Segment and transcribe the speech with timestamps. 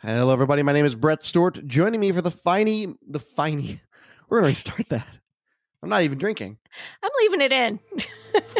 [0.00, 0.62] Hello, everybody.
[0.62, 1.66] My name is Brett Stewart.
[1.66, 3.80] Joining me for the finey, the finey.
[4.28, 5.08] We're going to restart that.
[5.82, 6.56] I'm not even drinking.
[7.02, 7.80] I'm leaving it in.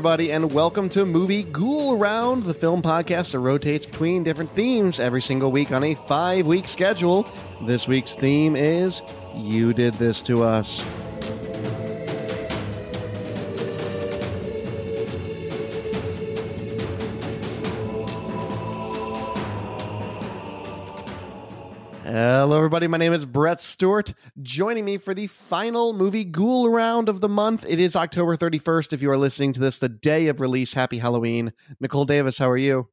[0.00, 4.98] everybody, and welcome to Movie Ghoul Around, the film podcast that rotates between different themes
[4.98, 7.30] every single week on a five week schedule.
[7.66, 9.02] This week's theme is
[9.36, 10.82] You Did This to Us.
[22.40, 22.86] Hello, everybody.
[22.86, 24.14] My name is Brett Stewart.
[24.40, 27.66] Joining me for the final movie ghoul round of the month.
[27.68, 28.94] It is October 31st.
[28.94, 31.52] If you are listening to this the day of release, happy Halloween.
[31.80, 32.88] Nicole Davis, how are you?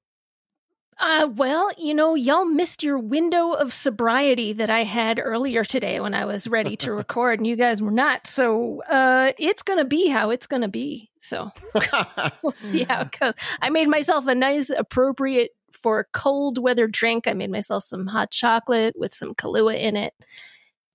[0.99, 6.01] Uh, well, you know, y'all missed your window of sobriety that I had earlier today
[6.01, 8.27] when I was ready to record, and you guys were not.
[8.27, 11.09] So, uh, it's gonna be how it's gonna be.
[11.19, 11.51] So
[12.41, 13.33] we'll see how it goes.
[13.61, 17.27] I made myself a nice, appropriate for a cold weather drink.
[17.27, 20.13] I made myself some hot chocolate with some Kahlua in it,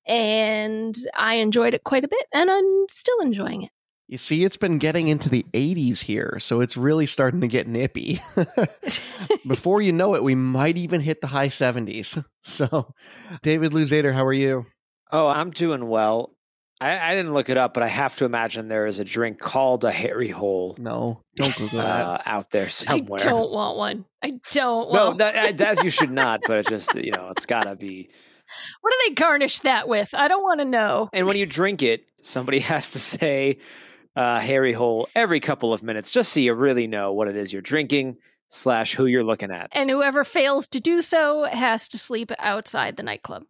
[0.06, 3.70] and I enjoyed it quite a bit, and I'm still enjoying it.
[4.08, 7.66] You see, it's been getting into the 80s here, so it's really starting to get
[7.66, 8.20] nippy.
[9.47, 12.22] Before you know it, we might even hit the high 70s.
[12.44, 12.92] So,
[13.44, 14.66] David Luzader, how are you?
[15.12, 16.34] Oh, I'm doing well.
[16.83, 19.38] I, I, didn't look it up, but I have to imagine there is a drink
[19.38, 20.75] called a hairy Hole.
[20.78, 22.22] No, don't Google uh, that.
[22.27, 23.20] out there somewhere.
[23.20, 24.05] I don't want one.
[24.22, 27.47] I don't no, want that, as you should not, but it just, you know, it's
[27.47, 28.10] got to be.
[28.80, 30.12] What do they garnish that with?
[30.12, 31.08] I don't want to know.
[31.12, 33.58] And when you drink it, somebody has to say
[34.16, 37.53] uh, Harry Hole every couple of minutes, just so you really know what it is
[37.53, 38.16] you're drinking
[38.48, 39.69] slash who you're looking at.
[39.72, 43.44] And whoever fails to do so has to sleep outside the nightclub.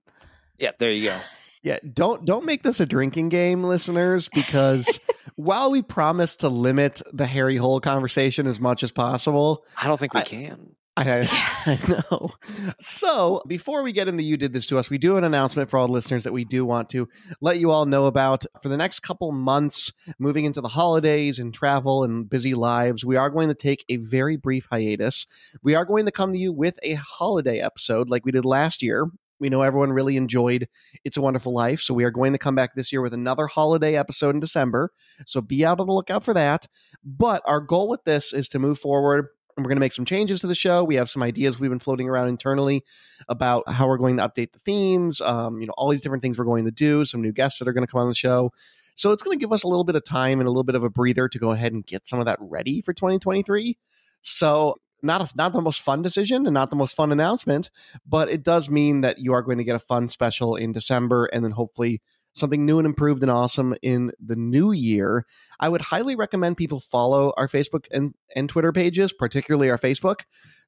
[0.59, 1.19] Yep, there you go.
[1.62, 4.99] Yeah, don't don't make this a drinking game, listeners, because
[5.37, 9.99] while we promise to limit the Harry Hole conversation as much as possible, I don't
[9.99, 10.75] think we I, can.
[10.97, 11.28] I,
[11.67, 12.33] I, know.
[12.81, 15.78] So before we get into you did this to us, we do an announcement for
[15.78, 17.09] all listeners that we do want to
[17.41, 18.45] let you all know about.
[18.61, 23.17] For the next couple months, moving into the holidays and travel and busy lives, we
[23.17, 25.27] are going to take a very brief hiatus.
[25.62, 28.83] We are going to come to you with a holiday episode like we did last
[28.83, 29.11] year.
[29.42, 30.69] We know everyone really enjoyed
[31.04, 31.80] It's a Wonderful Life.
[31.80, 34.91] So we are going to come back this year with another holiday episode in December.
[35.26, 36.69] So be out on the lookout for that.
[37.04, 39.26] But our goal with this is to move forward
[39.56, 40.84] and we're going to make some changes to the show.
[40.84, 42.84] We have some ideas we've been floating around internally
[43.28, 46.38] about how we're going to update the themes, um, you know, all these different things
[46.38, 48.53] we're going to do, some new guests that are going to come on the show.
[48.94, 50.76] So it's going to give us a little bit of time and a little bit
[50.76, 53.76] of a breather to go ahead and get some of that ready for 2023.
[54.22, 57.71] So not a, not the most fun decision and not the most fun announcement,
[58.07, 61.27] but it does mean that you are going to get a fun special in December
[61.27, 62.01] and then hopefully
[62.35, 65.27] something new and improved and awesome in the new year.
[65.61, 70.21] I would highly recommend people follow our Facebook and, and Twitter pages, particularly our Facebook,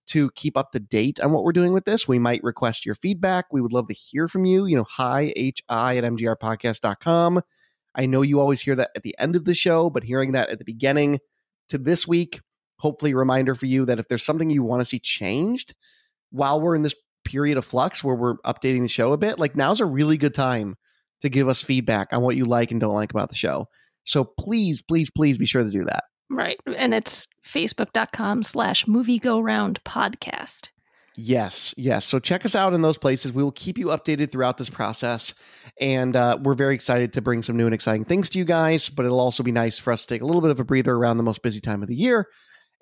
[0.06, 2.06] to keep up to date on what we're doing with this.
[2.06, 3.46] We might request your feedback.
[3.50, 4.66] We would love to hear from you.
[4.66, 5.32] You know, hi,
[5.70, 7.40] hi at mgrpodcast.com.
[7.94, 10.50] I know you always hear that at the end of the show, but hearing that
[10.50, 11.20] at the beginning
[11.68, 12.40] to this week,
[12.84, 15.74] hopefully a reminder for you that if there's something you want to see changed
[16.30, 19.56] while we're in this period of flux where we're updating the show a bit, like
[19.56, 20.76] now's a really good time
[21.22, 23.66] to give us feedback on what you like and don't like about the show.
[24.04, 26.04] So please, please, please be sure to do that.
[26.28, 26.60] Right.
[26.76, 30.68] And it's facebook.com slash movie go round podcast.
[31.16, 32.04] Yes, yes.
[32.04, 33.32] So check us out in those places.
[33.32, 35.32] We will keep you updated throughout this process.
[35.80, 38.90] And uh, we're very excited to bring some new and exciting things to you guys,
[38.90, 40.94] but it'll also be nice for us to take a little bit of a breather
[40.94, 42.28] around the most busy time of the year.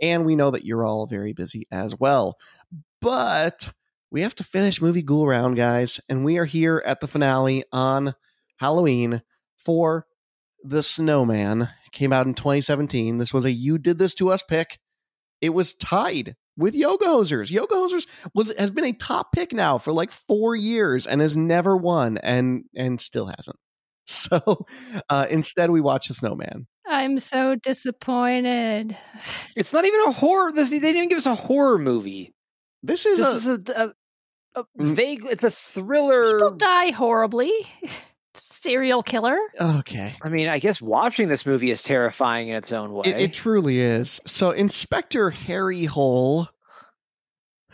[0.03, 2.37] And we know that you're all very busy as well.
[3.01, 3.73] But
[4.11, 6.01] we have to finish movie Ghoul Round, guys.
[6.09, 8.15] And we are here at the finale on
[8.59, 9.23] Halloween
[9.57, 10.07] for
[10.63, 11.63] The Snowman.
[11.63, 13.19] It came out in 2017.
[13.19, 14.79] This was a You Did This To Us pick.
[15.41, 17.51] It was tied with Yoga Hosers.
[17.51, 21.37] Yoga Hosers was has been a top pick now for like four years and has
[21.37, 23.59] never won and and still hasn't.
[24.05, 24.67] So
[25.09, 26.67] uh, instead, we watch The Snowman.
[26.93, 28.97] I'm so disappointed.
[29.57, 30.53] It's not even a horror.
[30.53, 32.35] This they didn't even give us a horror movie.
[32.83, 33.95] This is this a, is a,
[34.55, 34.95] a, a mm.
[34.95, 35.27] vague.
[35.29, 36.39] It's a thriller.
[36.39, 37.53] People die horribly.
[38.35, 39.37] Serial killer.
[39.61, 40.17] okay.
[40.23, 43.03] I mean, I guess watching this movie is terrifying in its own way.
[43.07, 44.21] It, it truly is.
[44.27, 46.49] So, Inspector Harry Hole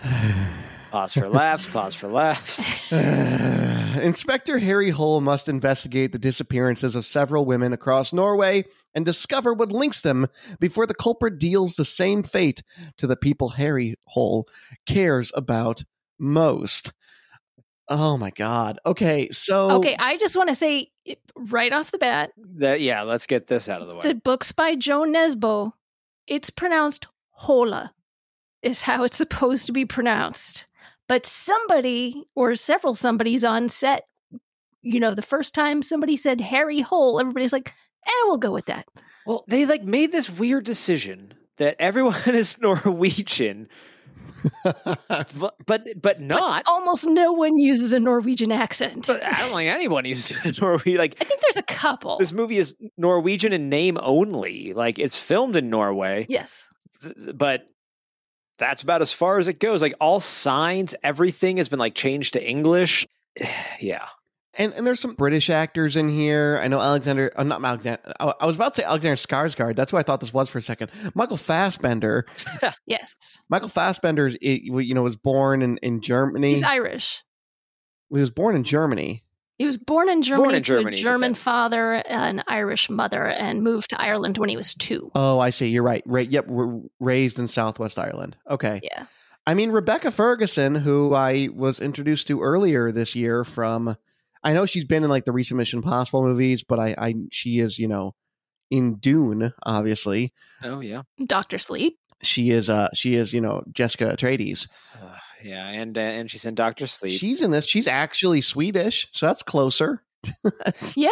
[0.91, 1.67] Pause for laughs.
[1.67, 2.71] Pause for laughs.
[4.03, 8.65] Inspector Harry Hull must investigate the disappearances of several women across Norway
[8.95, 10.29] and discover what links them
[10.61, 12.63] before the culprit deals the same fate
[12.97, 14.47] to the people Harry Hull
[14.87, 15.85] cares about
[16.19, 16.93] most.
[17.89, 18.79] Oh my god.
[18.85, 20.91] Okay, so Okay, I just want to say
[21.35, 23.03] right off the bat, That yeah.
[23.03, 24.03] Let's get this out of the way.
[24.03, 25.73] the books by Jo Nesbø,
[26.27, 27.95] it's pronounced Hola,
[28.63, 30.68] is how it's supposed to be pronounced.
[31.09, 34.05] But somebody or several somebodies on set,
[34.83, 37.73] you know, the first time somebody said Harry Hole, everybody's like,
[38.07, 38.87] eh, we'll go with that.
[39.27, 43.69] Well, they like made this weird decision that everyone is Norwegian,
[44.55, 46.63] but but, but not.
[46.67, 49.07] Almost no one uses a Norwegian accent.
[49.07, 50.97] But I don't think anyone uses a Norwegian.
[50.97, 52.19] Like I think there's a couple.
[52.19, 54.73] this movie is Norwegian in name only.
[54.75, 56.69] Like it's filmed in Norway, yes.
[57.35, 57.67] but
[58.59, 59.81] that's about as far as it goes.
[59.83, 63.07] Like all signs, everything has been like changed to English.
[63.81, 64.05] yeah.
[64.55, 66.59] and and there's some British actors in here.
[66.63, 68.01] I know Alexander, uh, not Alexander.
[68.21, 69.77] I I was about to say Alexander Skarsgård.
[69.77, 70.91] That's what I thought this was for a second.
[71.15, 72.27] Michael Fassbender.
[72.87, 73.15] Yes.
[73.49, 76.51] Michael Fassbender, is- you know, was born in in Germany.
[76.51, 77.23] He's Irish.
[78.11, 79.23] he was born in Germany.
[79.59, 82.89] He was born in Germany, born in to a Germany, German then- father, an Irish
[82.89, 85.11] mother, and moved to Ireland when he was two.
[85.15, 85.67] Oh, I see.
[85.69, 86.03] You're right.
[86.07, 86.31] Right.
[86.31, 86.47] Yep.
[86.47, 88.37] We're raised in Southwest Ireland.
[88.49, 88.81] Okay.
[88.85, 89.07] Yeah.
[89.47, 93.97] I mean, Rebecca Ferguson, who I was introduced to earlier this year from,
[94.45, 97.59] I know she's been in like the recent Mission Impossible movies, but I, I, she
[97.59, 98.15] is, you know,
[98.71, 100.33] in Dune, obviously.
[100.63, 101.03] Oh yeah.
[101.27, 101.99] Doctor Sleep.
[102.23, 104.67] She is, uh, she is, you know, Jessica Atreides.
[105.01, 107.19] Uh, yeah, and uh, and she's in Doctor Sleep.
[107.19, 107.67] She's in this.
[107.67, 110.03] She's actually Swedish, so that's closer
[110.97, 111.11] yeah.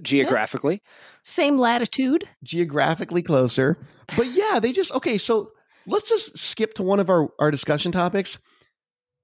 [0.00, 0.82] geographically.
[1.24, 2.28] Same latitude.
[2.42, 3.78] geographically closer.
[4.16, 5.18] But yeah, they just okay.
[5.18, 5.50] So
[5.86, 8.38] let's just skip to one of our our discussion topics.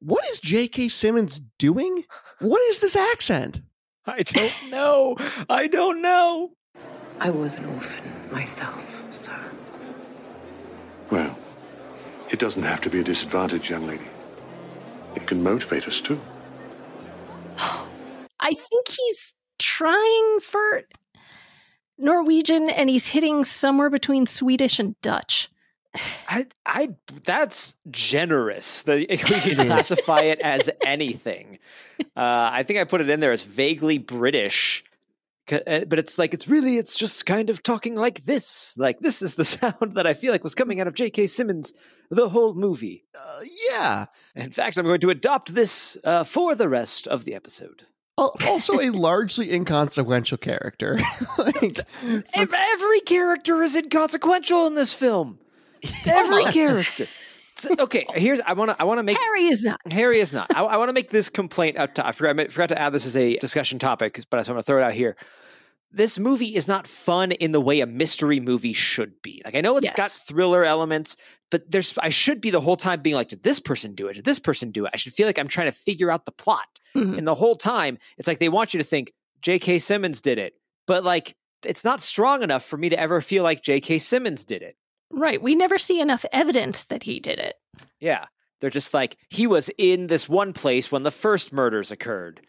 [0.00, 0.88] What is J.K.
[0.88, 2.04] Simmons doing?
[2.38, 3.60] What is this accent?
[4.06, 5.16] I don't know.
[5.50, 6.52] I don't know.
[7.18, 9.36] I was an orphan myself, sir.
[11.10, 11.36] Well,
[12.30, 14.04] it doesn't have to be a disadvantage, young lady.
[15.14, 16.20] It can motivate us too.
[17.58, 20.82] I think he's trying for
[21.98, 25.50] Norwegian and he's hitting somewhere between Swedish and Dutch.
[26.28, 26.94] I, I,
[27.24, 28.82] that's generous.
[28.82, 31.58] That we can classify it as anything.
[32.00, 32.04] Uh,
[32.52, 34.87] I think I put it in there as vaguely British, C-
[35.48, 38.74] but it's like it's really, it's just kind of talking like this.
[38.76, 41.26] Like this is the sound that I feel like was coming out of J.K.
[41.26, 41.72] Simmons
[42.10, 43.04] the whole movie.
[43.14, 43.40] Uh,
[43.70, 44.06] yeah.
[44.34, 47.84] In fact, I'm going to adopt this uh, for the rest of the episode.
[48.18, 50.98] Also, a largely inconsequential character.
[51.38, 51.80] like,
[52.34, 55.38] Ev- Every character is inconsequential in this film.
[56.04, 57.06] Every character.
[57.78, 59.80] Okay, here's I want to I want to make Harry is not.
[59.92, 60.48] Harry is not.
[60.54, 61.94] I, I want to make this complaint out.
[61.96, 62.38] To, I forgot.
[62.38, 64.84] I forgot to add this as a discussion topic, but I'm going to throw it
[64.84, 65.16] out here.
[65.90, 69.40] This movie is not fun in the way a mystery movie should be.
[69.44, 71.16] Like I know it's got thriller elements,
[71.50, 74.14] but there's I should be the whole time being like, did this person do it?
[74.14, 74.90] Did this person do it?
[74.92, 76.66] I should feel like I'm trying to figure out the plot.
[76.94, 77.16] Mhm.
[77.16, 79.78] And the whole time, it's like they want you to think J.K.
[79.78, 80.54] Simmons did it,
[80.86, 83.98] but like it's not strong enough for me to ever feel like J.K.
[83.98, 84.76] Simmons did it.
[85.10, 85.42] Right.
[85.42, 87.54] We never see enough evidence that he did it.
[87.98, 88.26] Yeah.
[88.60, 92.40] They're just like, he was in this one place when the first murders occurred.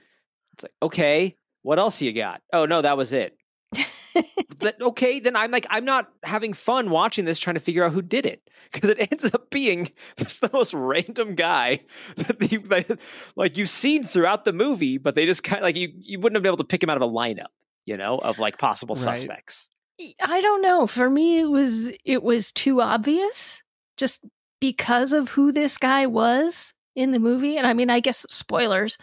[0.53, 2.41] It's like, okay, what else you got?
[2.53, 3.37] Oh, no, that was it.
[4.59, 7.93] That- okay, then I'm like, I'm not having fun watching this trying to figure out
[7.93, 8.41] who did it.
[8.73, 11.81] Because it ends up being just the most random guy
[12.17, 12.99] that, that
[13.37, 16.35] like you've seen throughout the movie, but they just kind of like you, you wouldn't
[16.35, 17.47] have been able to pick him out of a lineup,
[17.85, 19.03] you know, of like possible Right.
[19.03, 19.69] suspects.
[20.21, 20.85] I don't know.
[20.87, 23.61] For me, it was it was too obvious
[23.95, 24.25] just
[24.59, 27.57] because of who this guy was in the movie.
[27.57, 28.97] And I mean, I guess spoilers.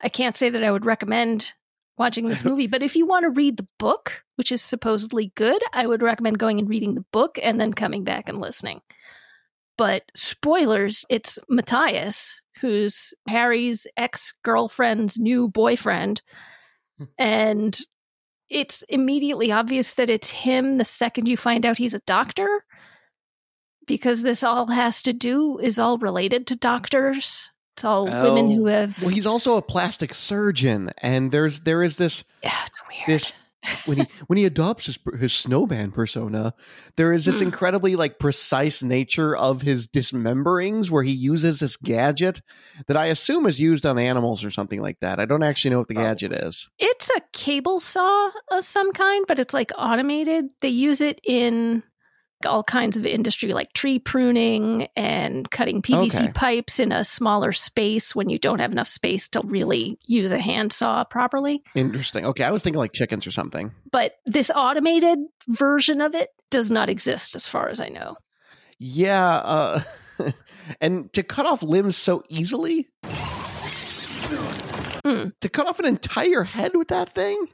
[0.00, 1.52] I can't say that I would recommend
[1.98, 5.62] watching this movie, but if you want to read the book, which is supposedly good,
[5.72, 8.80] I would recommend going and reading the book and then coming back and listening.
[9.78, 16.22] But spoilers, it's Matthias, who's Harry's ex girlfriend's new boyfriend.
[16.98, 17.04] Hmm.
[17.18, 17.78] and
[18.50, 22.64] it's immediately obvious that it's him the second you find out he's a doctor
[23.86, 28.68] because this all has to do is all related to doctors it's all women who
[28.68, 28.70] Oh.
[28.72, 33.06] have well, he's also a plastic surgeon, and there's there is this yeah, it's weird.
[33.20, 33.32] this
[33.86, 36.52] when he when he adopts his his snowman persona,
[36.96, 37.44] there is this Hmm.
[37.46, 42.40] incredibly like precise nature of his dismemberings where he uses this gadget
[42.88, 45.20] that I assume is used on animals or something like that.
[45.20, 46.68] I don't actually know what the gadget is.
[46.80, 51.82] it's a cable saw of some kind but it's like automated they use it in
[52.46, 56.32] all kinds of industry like tree pruning and cutting PVC Okay.
[56.32, 60.38] pipes in a smaller space when you don't have enough space to really use a
[60.38, 61.62] handsaw properly.
[61.74, 62.24] Interesting.
[62.26, 63.72] Okay, I was thinking like chickens or something.
[63.90, 65.18] But this automated
[65.48, 68.16] version of it does not exist as far as I know.
[68.78, 69.82] Yeah, uh,
[70.80, 72.88] and to cut off limbs so easily,
[75.04, 75.28] Hmm.
[75.40, 77.46] to cut off an entire head with that thing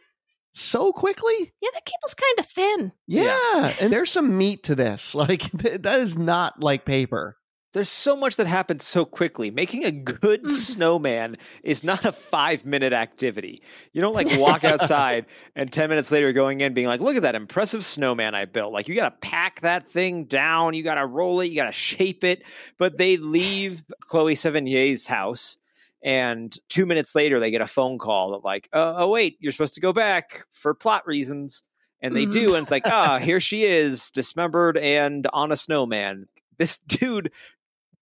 [0.59, 1.53] so quickly.
[1.61, 2.93] Yeah, that cable's kind of thin.
[3.07, 5.15] Yeah, and there's some meat to this.
[5.19, 7.37] Like that is not like paper.
[7.75, 9.51] There's so much that happens so quickly.
[9.51, 10.51] Making a good Mm.
[10.51, 13.63] snowman is not a five minute activity.
[13.93, 17.23] You don't like walk outside and 10 minutes later going in being like, look at
[17.23, 18.73] that impressive snowman I built.
[18.73, 21.67] Like, you got to pack that thing down, you got to roll it, you got
[21.67, 22.43] to shape it.
[22.79, 25.59] But they leave Chloe Sevigny's house.
[26.03, 29.53] And two minutes later, they get a phone call that, like, oh, oh wait, you're
[29.53, 31.63] supposed to go back for plot reasons.
[32.01, 32.31] And they Mhm.
[32.31, 32.55] do.
[32.55, 36.29] And it's like, ah, here she is, dismembered and on a snowman.
[36.57, 37.33] This dude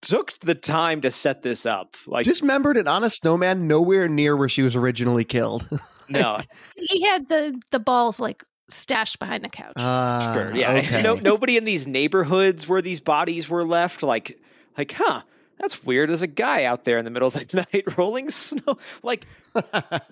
[0.02, 1.96] took the time to set this up.
[2.06, 5.66] Like, Dismembered and on a snowman, nowhere near where she was originally killed.
[6.10, 6.40] no,
[6.76, 9.72] He had the the balls like stashed behind the couch.
[9.76, 10.72] Ah, sure, yeah.
[10.72, 11.02] okay.
[11.02, 14.38] No, nobody in these neighborhoods where these bodies were left, like,
[14.76, 15.22] like, huh?
[15.58, 16.08] That's weird.
[16.10, 18.76] There's a guy out there in the middle of the night rolling snow.
[19.02, 19.26] Like,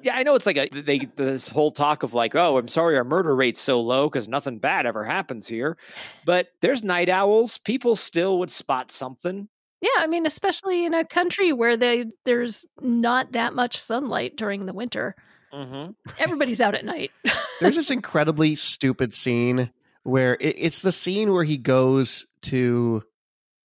[0.03, 2.97] yeah, I know it's like a they this whole talk of like, oh, I'm sorry,
[2.97, 5.77] our murder rate's so low because nothing bad ever happens here.
[6.25, 7.59] But there's night owls.
[7.59, 9.49] People still would spot something.
[9.81, 14.67] yeah, I mean, especially in a country where they there's not that much sunlight during
[14.67, 15.15] the winter.
[15.53, 15.93] Mm-hmm.
[16.19, 17.13] Everybody's out at night.
[17.61, 19.71] There's this incredibly stupid scene
[20.03, 23.05] where it, it's the scene where he goes to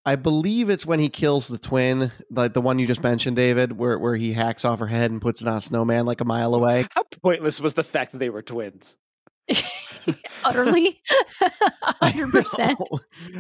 [0.06, 3.78] I believe it's when he kills the twin, like the one you just mentioned, David,
[3.78, 6.26] where where he hacks off her head and puts it on a snowman like a
[6.26, 6.88] mile away.
[6.96, 8.98] How pointless was the fact that they were twins?
[10.44, 11.02] Utterly,
[11.84, 12.80] hundred percent.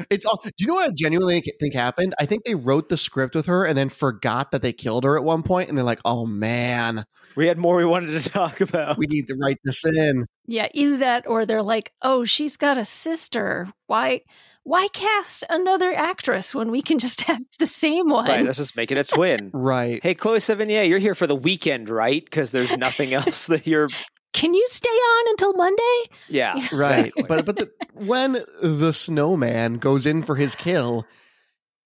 [0.09, 0.39] It's all.
[0.43, 2.13] Do you know what I genuinely think happened?
[2.19, 5.17] I think they wrote the script with her and then forgot that they killed her
[5.17, 8.59] at one point, and they're like, "Oh man, We had more we wanted to talk
[8.59, 8.97] about.
[8.97, 12.77] we need to write this in." Yeah, either that or they're like, "Oh, she's got
[12.77, 13.69] a sister.
[13.87, 14.21] Why,
[14.63, 18.75] why cast another actress when we can just have the same one?" Right, let's just
[18.75, 19.51] make it a twin.
[19.53, 20.01] Right.
[20.03, 22.23] Hey, Chloe Sevigny, you're here for the weekend, right?
[22.23, 23.89] Because there's nothing else that you're.
[24.31, 26.03] Can you stay on until Monday?
[26.27, 26.67] Yeah, Yeah.
[26.71, 27.13] Right.
[27.27, 31.05] But but the, when the snowman goes in for his kill,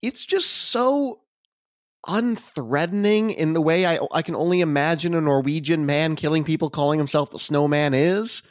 [0.01, 1.21] it's just so
[2.05, 6.99] unthreatening in the way I I can only imagine a Norwegian man killing people calling
[6.99, 8.43] himself the snowman is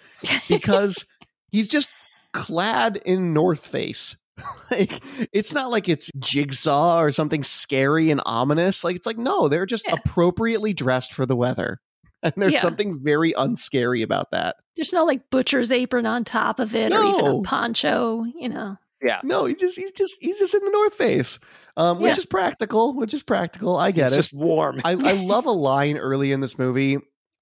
[0.49, 1.05] because
[1.51, 1.91] he's just
[2.33, 4.17] clad in North Face.
[4.71, 8.83] like it's not like it's jigsaw or something scary and ominous.
[8.83, 9.95] Like it's like no, they're just Yeah.
[9.95, 11.81] appropriately dressed for the weather.
[12.25, 12.61] And there's Yeah.
[12.61, 14.55] something very unscary about that.
[14.77, 18.25] There's no like butcher's apron on top of it, or even a poncho.
[18.39, 19.21] You know, yeah.
[19.25, 21.41] No, he just he's just he's just in the North Face,
[21.77, 22.19] um, which Yeah.
[22.19, 22.95] is practical.
[22.95, 23.77] Which is practical.
[23.77, 24.17] I get It's it.
[24.17, 24.81] just warm.
[24.85, 26.99] I, I love a line early in this movie.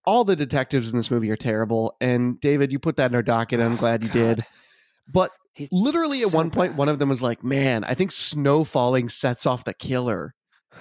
[0.06, 3.22] All the detectives in this movie are terrible, and David, you put that in our
[3.22, 3.60] docket.
[3.60, 4.14] I'm Oh, glad you God.
[4.14, 4.46] did.
[5.12, 6.78] But He's literally, at so one point, bad.
[6.78, 10.34] one of them was like, "Man, I think snow falling sets off the killer."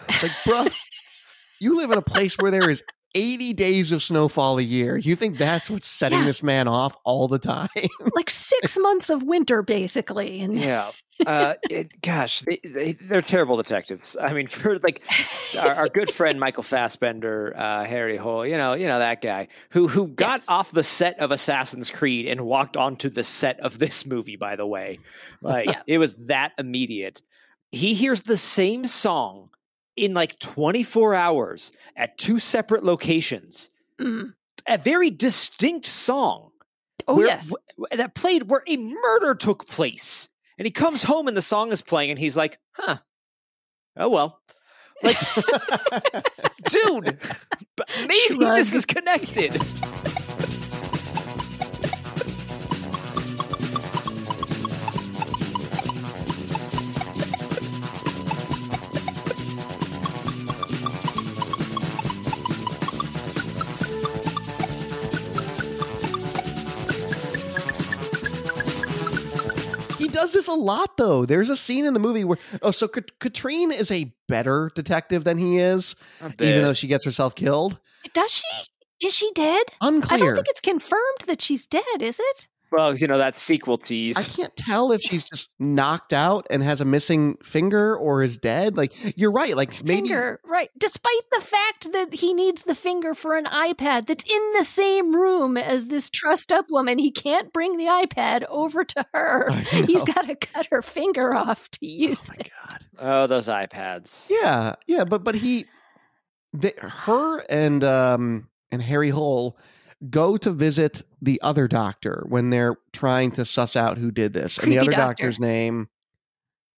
[0.07, 0.71] Like, bruh,
[1.59, 2.83] you live in a place where there is
[3.16, 4.98] 80 days of snowfall a year.
[4.98, 6.25] You think that's what's setting Yeah.
[6.25, 7.70] this man off all the time?
[8.16, 10.42] like six months of winter, basically.
[10.42, 10.92] And Yeah.
[11.28, 14.16] Uh, it, gosh, they, they, they're terrible detectives.
[14.22, 15.01] I mean, for like
[15.58, 19.50] our, our good friend Michael Fassbender, uh, Harry Hole, you know, you know that guy
[19.72, 20.46] who who got Yes.
[20.48, 24.38] off the set of Assassin's Creed and walked onto the set of this movie.
[24.38, 25.00] By the way,
[25.42, 25.82] like Yeah.
[25.88, 27.22] it was that immediate.
[27.72, 29.50] He hears the same song
[30.00, 33.70] in like 24 hours at two separate locations.
[34.00, 34.34] Mm.
[34.68, 36.51] A very distinct song
[37.08, 40.29] oh where- yes, wh- that played where a murder took place.
[40.58, 42.98] And he comes home and the song is playing, and he's like, huh.
[43.96, 44.41] Oh well.
[45.01, 45.18] Like,
[46.70, 47.06] dude,
[48.01, 48.58] maybe Shrug.
[48.58, 49.53] this is connected.
[70.20, 71.26] Does this a lot, though.
[71.26, 75.24] There's a scene in the movie where oh, so Kat- Katrine is a better detective
[75.24, 75.96] than he is,
[76.40, 77.78] even though she gets herself killed.
[78.14, 79.08] does she?
[79.08, 79.64] Is she dead?
[79.80, 80.16] Unclear.
[80.16, 82.02] I don't think it's confirmed that she's dead.
[82.02, 82.48] Is it?
[82.72, 84.18] Well, you know that sequel tease.
[84.18, 88.38] I can't tell if she's just knocked out and has a missing finger or is
[88.38, 88.78] dead.
[88.78, 89.56] Like you're right.
[89.56, 90.70] Like maybe Finger, right.
[90.78, 95.16] Despite the fact that he needs the finger for an iPad that's in the same
[95.16, 99.52] room as this trussed up woman, he can't bring the iPad over to her.
[99.72, 102.52] He's got to cut her finger off to Oh use my it.
[102.70, 102.86] god.
[103.00, 104.30] Oh, those iPads.
[104.30, 105.66] Yeah, yeah, but but he,
[106.54, 109.58] the, her and um and Harry Hole
[110.10, 114.58] go to visit the other doctor when they're trying to suss out who did this,
[114.58, 115.24] and the other doctor.
[115.24, 115.89] doctor's name.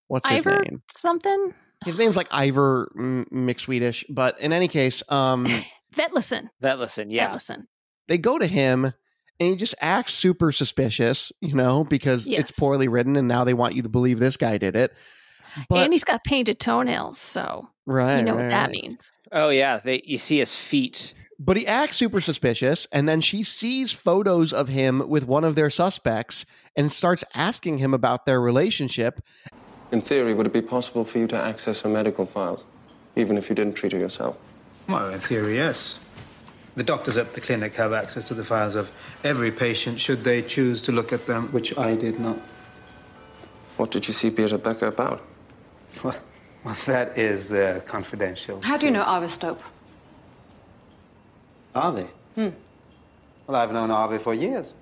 [0.08, 0.84] What's his Ivor name?
[0.92, 1.54] something?
[1.86, 5.48] His name's like Ivor mm, McSwedish, but in any case, um,
[5.96, 6.50] Vetlesen.
[6.60, 7.30] That listen, yeah.
[7.34, 7.66] Vetlesen.
[8.08, 12.42] they go to him and he just acts super suspicious, you know, because Yes.
[12.42, 14.94] it's poorly written, and now they want you to believe this guy did it.
[15.70, 18.72] But and he's got painted toenails, so right, you know right, what that right.
[18.72, 19.12] means.
[19.32, 21.14] Oh yeah, they you see his feet.
[21.44, 25.56] But he acts super suspicious, and then she sees photos of him with one of
[25.56, 26.46] their suspects
[26.76, 29.22] and starts asking him about their relationship.
[29.92, 32.68] In theory, would it be possible for you to access her medical files,
[33.16, 34.38] even if you didn't treat her yourself?
[34.88, 35.98] Well, in theory, yes.
[36.76, 38.92] The doctors at the clinic have access to the files of
[39.24, 42.38] every patient should they choose to look at them, which I did not.
[43.78, 45.24] What did you see Beata Becker about?
[46.04, 46.20] Well,
[46.64, 48.62] well that is uh, confidential.
[48.62, 49.58] How do you know Arve Støp?
[51.76, 52.10] Arve?
[52.36, 52.50] Hmm.
[53.48, 54.74] Well, I've known Arve for years.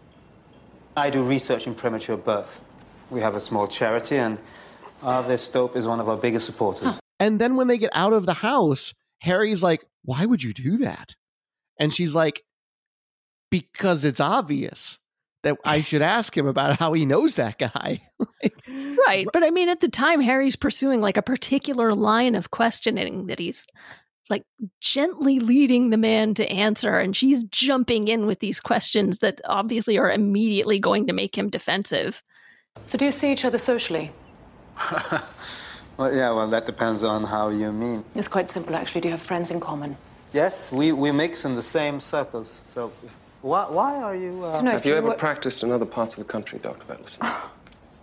[0.95, 2.59] I do research in premature birth.
[3.09, 4.37] We have a small charity, and
[5.01, 6.99] Arve Støp is one of our biggest supporters.
[7.19, 10.77] And then when they get out of the house, Harry's like, Why would you do
[10.77, 11.15] that?
[11.79, 12.43] And she's like,
[13.49, 14.99] Because it's obvious
[15.43, 18.01] that I should ask him about how he knows that guy.
[18.43, 18.55] Like,
[19.07, 19.27] Right.
[19.33, 23.39] But I mean, at the time, Harry's pursuing like a particular line of questioning that
[23.39, 23.65] he's
[24.29, 24.45] like
[24.79, 26.99] gently leading the man to answer.
[26.99, 31.49] And she's jumping in with these questions that obviously are immediately going to make him
[31.49, 32.21] defensive.
[32.87, 34.11] So do you see each other socially?
[35.99, 38.05] Well, yeah, well, that depends on how you mean.
[38.15, 39.01] It's quite simple, actually.
[39.01, 39.97] Do you have friends in common?
[40.31, 42.63] Yes, we, we mix in the same circles.
[42.67, 44.45] So, if, why, why are you.
[44.45, 44.61] Uh...
[44.63, 46.85] Have if you ever were- practiced in other parts of the country, Dr.
[46.85, 47.19] Vetlesen?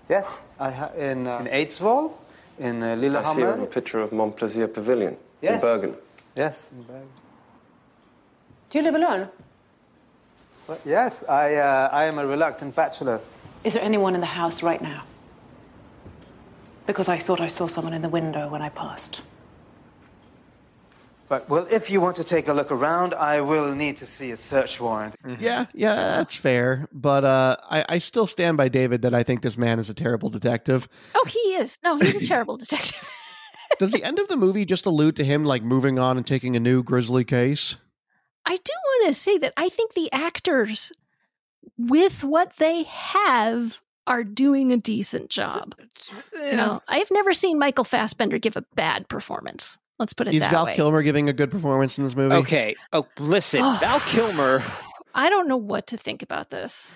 [0.08, 2.12] Yes, I ha- in, uh, in Eidsvoll,
[2.60, 3.66] in uh, I see you have a Lillehammer.
[3.66, 5.96] picture of Montplaisir Pavilion in Bergen.
[6.36, 7.08] Yes, in Bergen.
[8.70, 9.28] Do you live alone?
[10.68, 13.20] Well, yes, I, uh, I am a reluctant bachelor.
[13.64, 15.04] Is there anyone in the house right now?
[16.86, 19.22] Because I thought I saw someone in the window when I passed.
[21.28, 24.30] But, well, if you want to take a look around, I will need to see
[24.30, 25.16] a search warrant.
[25.40, 26.88] yeah, yeah, that's fair.
[26.92, 29.94] But uh, I, I still stand by David that I think this man is a
[29.94, 30.88] terrible detective.
[31.14, 31.78] Oh, he is.
[31.82, 33.08] No, he's a terrible detective.
[33.78, 36.56] Does the end of the movie just allude to him like moving on and taking
[36.56, 37.76] a new grisly case?
[38.44, 40.92] I do want to say that I think the actors,
[41.78, 45.74] with what they have, are doing a decent job.
[46.32, 49.78] You know, I've never seen Michael Fassbender give a bad performance.
[49.98, 50.74] Let's put it Is that Val way.
[50.76, 52.34] Kilmer giving a good performance in this movie?
[52.36, 52.76] Okay.
[52.92, 53.76] Oh, listen, Oh.
[53.80, 54.62] Val Kilmer.
[55.14, 56.94] I don't know what to think about this.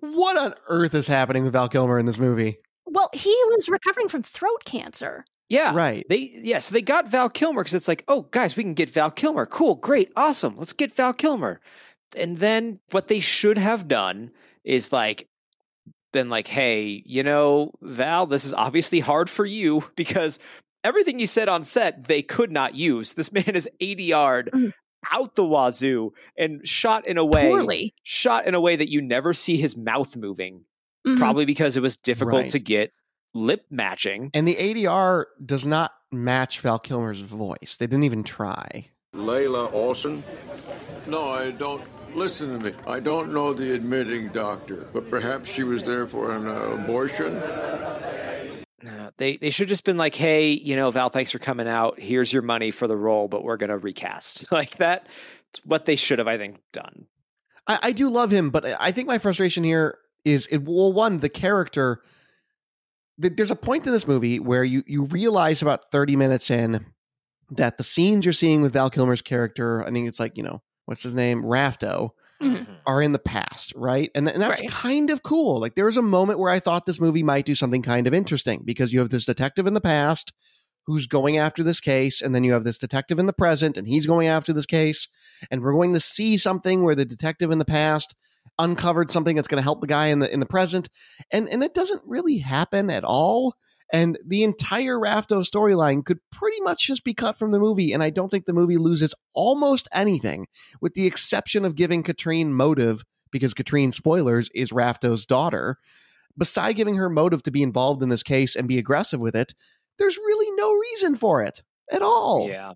[0.00, 2.58] What on earth is happening with Val Kilmer in this movie?
[2.84, 5.24] Well, he was recovering from throat cancer.
[5.50, 5.74] Yeah.
[5.74, 6.06] Right.
[6.08, 8.88] They yeah, so they got Val Kilmer because it's like, oh guys, we can get
[8.90, 9.44] Val Kilmer.
[9.44, 10.56] Cool, great, awesome.
[10.56, 11.60] Let's get Val Kilmer.
[12.16, 14.30] And then what they should have done
[14.64, 15.28] is like
[16.12, 20.38] been like, hey, you know, Val, this is obviously hard for you because
[20.84, 23.14] everything you said on set they could not use.
[23.14, 24.72] This man is ADR'd Mhm.
[25.12, 27.94] out the wazoo and shot in a way Poorly.
[28.04, 30.64] shot in a way that you never see his mouth moving.
[31.06, 31.18] Mhm.
[31.18, 32.50] Probably because it was difficult Right.
[32.50, 32.92] to get
[33.34, 34.30] lip matching.
[34.34, 37.76] And the ADR does not match Val Kilmer's voice.
[37.78, 38.90] They didn't even try.
[39.14, 40.22] Layla Olson?
[41.06, 41.82] No, I don't.
[42.14, 42.76] Listen to me.
[42.86, 47.36] I don't know the admitting doctor, but perhaps she was there for an uh, abortion.
[47.36, 52.00] Uh, they they should just been like, hey, you know, Val, thanks for coming out.
[52.00, 55.06] Here's your money for the role, but we're gonna recast like that.
[55.50, 57.06] It's what they should have, I think, done.
[57.66, 61.18] I, I do love him, but I think my frustration here is it, well, one,
[61.18, 62.02] the character.
[63.20, 66.86] Th- There's a point in this movie where you you realize about 30 minutes in
[67.50, 70.62] that the scenes you're seeing with Val Kilmer's character, I think it's like you know
[70.86, 72.10] what's his name, Rafto,
[72.42, 72.66] Mhm.
[72.86, 74.10] are in the past, right?
[74.14, 74.70] And, th- and that's Right.
[74.70, 75.60] kind of cool.
[75.60, 78.14] Like there was a moment where I thought this movie might do something kind of
[78.14, 80.32] interesting because you have this detective in the past
[80.86, 83.86] who's going after this case, and then you have this detective in the present, and
[83.86, 85.06] he's going after this case,
[85.50, 88.14] and we're going to see something where the detective in the past
[88.62, 90.88] uncovered something that's going to help the guy in the in the present,
[91.30, 93.54] and and it doesn't really happen at all.
[93.92, 98.02] And the entire Rafto storyline could pretty much just be cut from the movie, and
[98.02, 100.46] I don't think the movie loses almost anything
[100.80, 105.76] with the exception of giving Katrine motive because Katrine, spoilers, is Rafto's daughter.
[106.38, 109.52] Beside giving her motive to be involved in this case and be aggressive with it,
[109.98, 112.48] there's really no reason for it at all.
[112.48, 112.74] Yeah.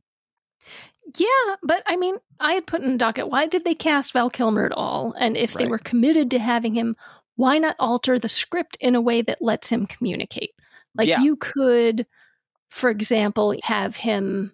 [1.19, 4.31] Yeah, but I mean, I had put in the docket, why did they cast Val
[4.31, 5.15] Kilmer at all?
[5.19, 6.97] And if they were committed to having him,
[7.37, 10.51] why not alter the script in a way that lets him communicate?
[10.95, 11.21] Like Yeah.
[11.21, 12.07] you could,
[12.69, 14.53] for example, have him.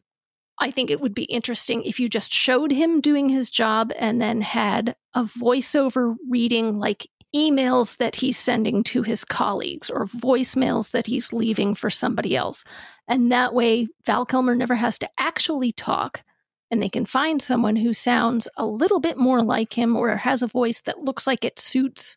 [0.58, 4.20] I think it would be interesting if you just showed him doing his job and
[4.20, 10.90] then had a voiceover reading like emails that he's sending to his colleagues or voicemails
[10.90, 12.64] that he's leaving for somebody else.
[13.08, 16.22] And that way, Val Kilmer never has to actually talk,
[16.70, 20.42] and they can find someone who sounds a little bit more like him or has
[20.42, 22.16] a voice that looks like it suits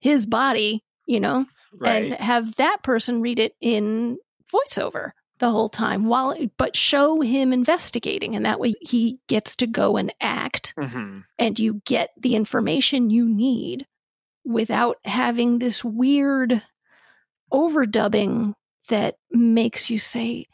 [0.00, 2.04] his body, you know, right.
[2.04, 4.18] and have that person read it in
[4.52, 9.66] voiceover the whole time while but show him investigating and that way he gets to
[9.66, 13.86] go and act hmm and you get the information you need
[14.44, 16.62] without having this weird
[17.52, 18.54] overdubbing
[18.88, 20.46] that makes you say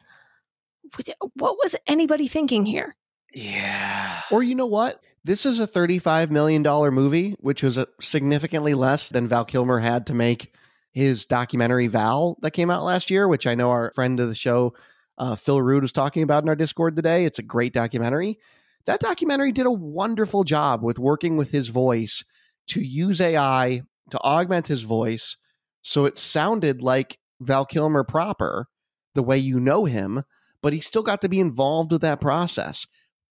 [1.34, 2.94] what was anybody thinking here
[3.34, 4.20] Yeah.
[4.30, 5.00] Or you know what?
[5.24, 6.62] This is a $35 million
[6.94, 10.54] movie, which was significantly less than Val Kilmer had to make
[10.92, 14.34] his documentary Val that came out last year, which I know our friend of the
[14.34, 14.74] show,
[15.18, 17.24] uh, Phil Rude, was talking about in our Discord today.
[17.24, 18.38] It's a great documentary.
[18.86, 22.22] That documentary did a wonderful job with working with his voice
[22.68, 25.36] to use AI to augment his voice
[25.84, 28.68] so it sounded like Val Kilmer proper,
[29.14, 30.22] the way you know him,
[30.62, 32.86] but he still got to be involved with that process.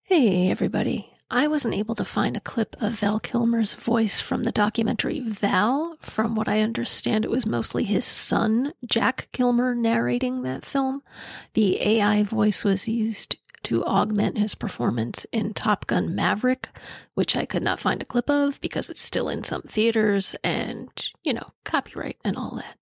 [0.06, 1.14] Hey, everybody.
[1.30, 5.96] I wasn't able to find a clip of Val Kilmer's voice from the documentary Val.
[5.98, 11.02] From what I understand, it was mostly his son, Jack Kilmer, narrating that film.
[11.54, 16.68] The AI voice was used to augment his performance in Top Gun Maverick,
[17.14, 20.90] which I could not find a clip of because it's still in some theaters and,
[21.22, 22.76] you know, copyright and all that.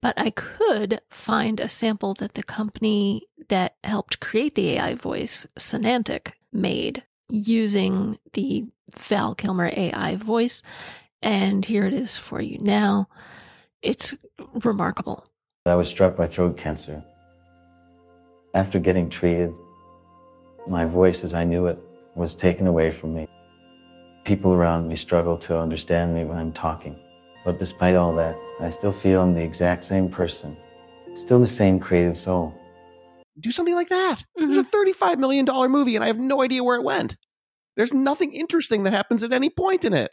[0.00, 5.46] But I could find a sample that the company that helped create the AI voice,
[5.58, 8.64] Sonantic, made using the
[8.96, 10.62] Val Kilmer AI voice.
[11.20, 13.08] And here it is for you now.
[13.82, 14.14] It's
[14.64, 15.26] remarkable.
[15.66, 17.04] I was struck by throat cancer.
[18.54, 19.52] After getting treated,
[20.66, 21.78] my voice as I knew it
[22.14, 23.28] was taken away from me.
[24.24, 26.98] People around me struggle to understand me when I'm talking.
[27.44, 30.56] But despite all that, I still feel I'm the exact same person,
[31.14, 32.58] still the same creative soul.
[33.38, 34.24] Do something like that.
[34.36, 35.04] It's a mm-hmm.
[35.14, 37.16] $35 million movie, and I have no idea where it went.
[37.76, 40.10] There's nothing interesting that happens at any point in it.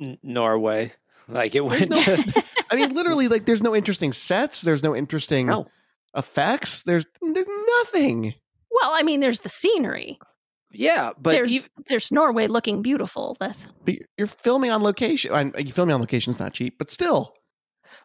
[0.00, 0.92] N- Norway.
[1.28, 1.90] Like it There's went.
[1.90, 4.62] no, to- I mean, literally, like, there's no interesting sets.
[4.62, 5.68] There's no interesting No.
[6.16, 6.82] effects.
[6.82, 7.46] There's, there's
[7.78, 8.34] nothing.
[8.72, 10.18] Well, I mean, there's the scenery.
[10.72, 13.36] yeah, but there's ev- there's Norway looking beautiful.
[13.38, 15.32] That's But you're filming on location.
[15.32, 17.32] I, uh, you filming on location is not cheap, but still.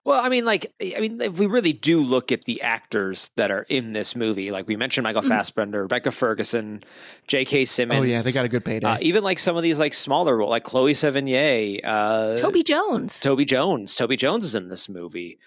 [0.04, 3.52] Well, I mean, like, I mean, if we really do look at the actors that
[3.52, 5.30] are in this movie, like we mentioned, Michael Mhm.
[5.30, 6.84] Fassbender, Rebecca Ferguson,
[7.28, 7.66] J.K.
[7.66, 8.00] Simmons.
[8.00, 8.86] Oh, yeah, they got a good payday.
[8.88, 13.20] uh, even like some of these like smaller roles, like Chloe Sevigny, uh, Toby Jones.
[13.20, 13.96] Toby Jones.
[13.96, 15.40] Toby Jones is in this movie.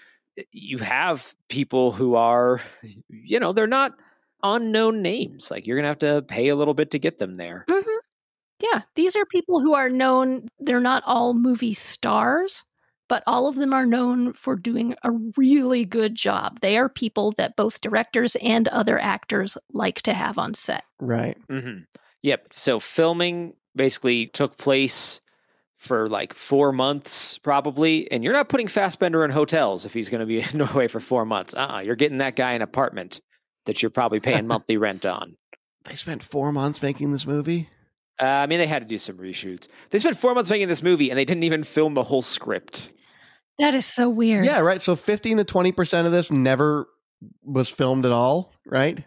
[0.53, 2.61] You have people who are,
[3.09, 3.94] you know, they're not
[4.42, 5.51] unknown names.
[5.51, 7.64] Like you're gonna have to pay a little bit to get them there.
[7.68, 7.81] hmm
[8.62, 10.48] Yeah, these are people who are known.
[10.61, 12.62] They're not all movie stars,
[13.09, 16.61] but all of them are known for doing a really good job.
[16.61, 20.85] They are people that both directors and other actors like to have on set.
[21.01, 21.37] Right.
[21.49, 21.81] hmm
[22.23, 22.49] Yep.
[22.53, 25.21] So filming basically took place
[25.77, 28.11] for like four months, probably.
[28.11, 31.01] And you're not putting Fassbender in hotels if he's going to be in Norway for
[31.01, 31.55] four months.
[31.55, 33.21] Uh, uh you're getting that guy an apartment
[33.66, 35.37] that you're probably paying monthly rent on.
[35.85, 37.68] They spent four months making this movie.
[38.21, 39.68] Uh, I mean, they had to do some reshoots.
[39.90, 42.92] They spent four months making this movie, and they didn't even film the whole script.
[43.59, 44.44] That is so weird.
[44.44, 44.81] Yeah, right.
[44.81, 46.88] So 15 to 20% of this never
[47.42, 49.03] was filmed at all, right?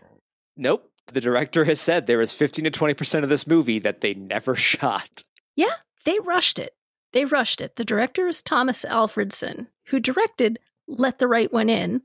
[0.58, 0.90] Nope.
[1.14, 4.56] The director has said there is 15 to 20% of this movie that they never
[4.56, 5.24] shot.
[5.56, 5.74] Yeah,
[6.06, 6.74] they rushed it.
[7.14, 7.76] They rushed it.
[7.76, 12.02] The director is Tomas Alfredson, who directed Let the Right One In.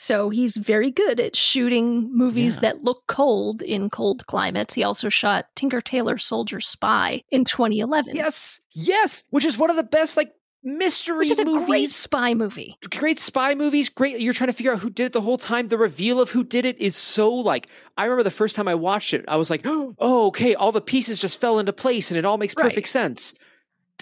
[0.00, 2.60] So he's very good at shooting movies Yeah.
[2.72, 4.74] that look cold in cold climates.
[4.74, 8.14] He also shot Tinker Tailor Soldier Spy in 2011.
[8.14, 12.34] Yes, yes, which is one of the best like mystery Which is a great spy
[12.34, 12.76] movie.
[12.90, 13.88] great spy movies.
[13.88, 15.68] Great, you're trying to figure out who did it the whole time.
[15.68, 17.68] The reveal of who did it is so like.
[17.96, 20.80] I remember the first time I watched it, I was like, "Oh, okay, all the
[20.80, 22.64] pieces just fell into place, and it all makes Right.
[22.64, 23.34] perfect sense."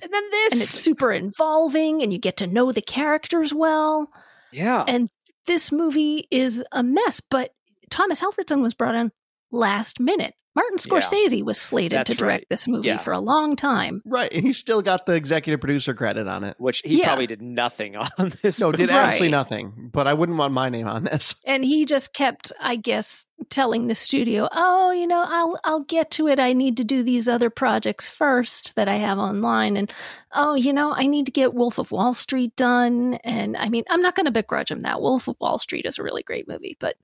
[0.02, 4.10] And then this, And it's super involving, and you get to know the characters well.
[4.52, 5.08] yeah, And
[5.46, 7.52] this movie is a mess, but
[7.90, 9.10] Tomas Alfredson was brought in
[9.50, 10.34] last minute.
[10.56, 10.98] Martin Yeah.
[11.00, 12.46] Scorsese was slated That's to direct right.
[12.48, 12.96] this movie Yeah.
[12.96, 14.02] for a long time.
[14.06, 16.56] Right, and he still got the executive producer credit on it.
[16.58, 17.08] Which he Yeah.
[17.08, 18.58] probably did nothing on this.
[18.58, 18.96] No, did Right.
[18.96, 19.90] absolutely nothing.
[19.92, 21.34] But I wouldn't want my name on this.
[21.46, 26.10] And he just kept, I guess, telling the studio, "Oh, you know, I'll I'll get
[26.12, 26.40] to it.
[26.40, 29.92] I need to do these other projects first that I have online and
[30.32, 33.84] oh, you know, I need to get Wolf of Wall Street done." And I mean,
[33.90, 35.02] I'm not going to begrudge him that.
[35.02, 36.96] Wolf of Wall Street is a really great movie, but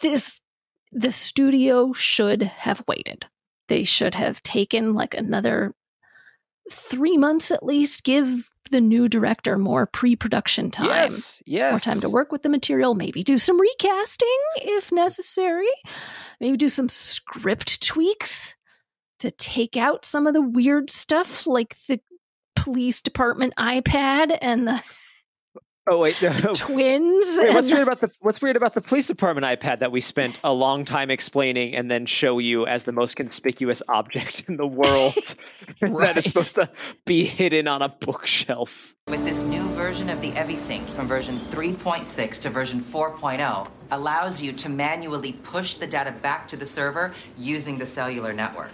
[0.00, 0.40] this
[0.92, 3.26] the studio should have waited.
[3.68, 5.74] They should have taken like another
[6.70, 11.72] 3 months at least give the new director more pre-production time Yes, yes.
[11.72, 15.68] more time to work with the material, maybe do some recasting if necessary,
[16.40, 18.54] maybe do some script tweaks
[19.18, 22.00] to take out some of the weird stuff like the
[22.56, 24.82] police department iPad and the
[25.88, 26.30] Oh wait, no.
[26.54, 27.38] twins.
[27.40, 30.00] Wait, what's and- weird about the what's weird about the police department iPad that we
[30.00, 34.56] spent a long time explaining and then show you as the most conspicuous object in
[34.58, 35.14] the world
[35.80, 36.16] that Right.
[36.16, 36.70] is supposed to
[37.04, 38.94] be hidden on a bookshelf.
[39.08, 44.52] With this new version of the EviSync from version 3.6 to version 4.0 allows you
[44.52, 48.70] to manually push the data back to the server using the cellular network.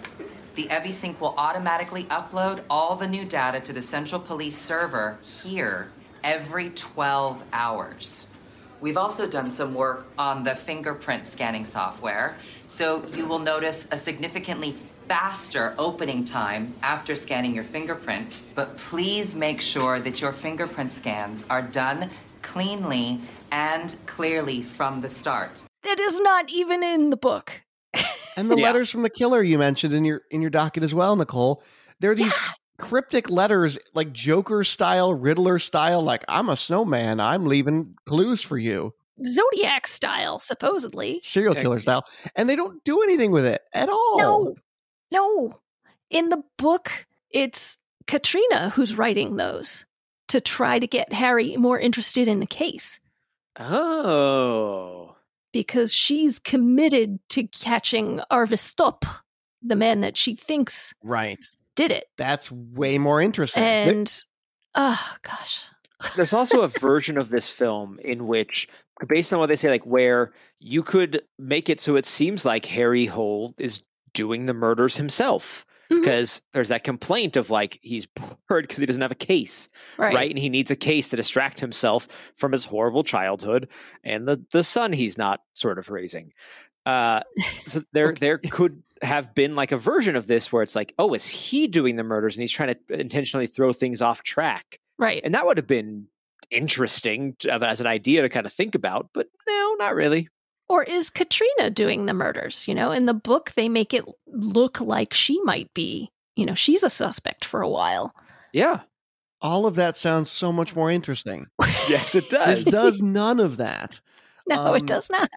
[0.56, 5.90] The EviSync will automatically upload all the new data to the central police server here
[6.24, 8.26] every 12 hours.
[8.80, 12.36] We've also done some work on the fingerprint scanning software,
[12.68, 14.72] so you will notice a significantly
[15.08, 18.42] faster opening time after scanning your fingerprint.
[18.54, 22.10] But please make sure that your fingerprint scans are done
[22.42, 25.62] cleanly and clearly from the start.
[25.84, 27.62] that is not even in the book.
[28.36, 28.64] And the Yeah.
[28.64, 31.62] letters from the killer you mentioned in your in your docket as well, Nicole.
[32.00, 32.34] There are these
[32.78, 38.56] cryptic letters, like Joker style, Riddler style, like I'm a snowman, I'm leaving clues for
[38.58, 41.20] you, Zodiac style, supposedly.
[41.22, 42.04] serial killer style,
[42.36, 44.18] and they don't do anything with it at all.
[44.18, 44.54] No,
[45.10, 45.58] no.
[46.10, 49.84] In the book, it's Katrina who's writing those
[50.28, 53.00] to try to get Harry more interested in the case
[53.58, 55.16] Oh.
[55.52, 59.02] because she's committed to catching Arve Støp,
[59.62, 61.38] the man that she thinks Right.
[61.78, 62.04] Did it.
[62.18, 63.62] That's way more interesting.
[63.62, 64.24] And,
[64.74, 65.62] oh, gosh.
[66.16, 68.68] There's also a version of this film in which,
[69.08, 72.66] based on what they say, like where you could make it so it seems like
[72.66, 75.64] Harry Hole is doing the murders himself.
[75.90, 76.02] Mm-hmm.
[76.02, 78.04] Because there's that complaint of like he's
[78.48, 80.14] bored because he doesn't have a case, Right.
[80.14, 80.28] right.
[80.30, 83.68] And he needs a case to distract himself from his horrible childhood
[84.04, 86.34] and the the son he's not sort of raising.
[86.88, 87.20] Uh,
[87.66, 91.12] so there there could have been like a version of this where it's like, oh,
[91.12, 94.80] is he doing the murders and he's trying to intentionally throw things off track?
[94.98, 95.20] Right.
[95.22, 96.06] And that would have been
[96.50, 100.28] interesting to, as an idea to kind of think about, but no, not really.
[100.68, 102.66] Or is Katrina doing the murders?
[102.66, 106.54] You know, in the book, they make it look like she might be, you know,
[106.54, 108.14] she's a suspect for a while.
[108.52, 108.80] Yeah.
[109.40, 111.46] all of that sounds so much more interesting.
[111.88, 112.66] Yes, it does.
[112.66, 114.00] It does none of that.
[114.54, 115.28] No, Um, it does not.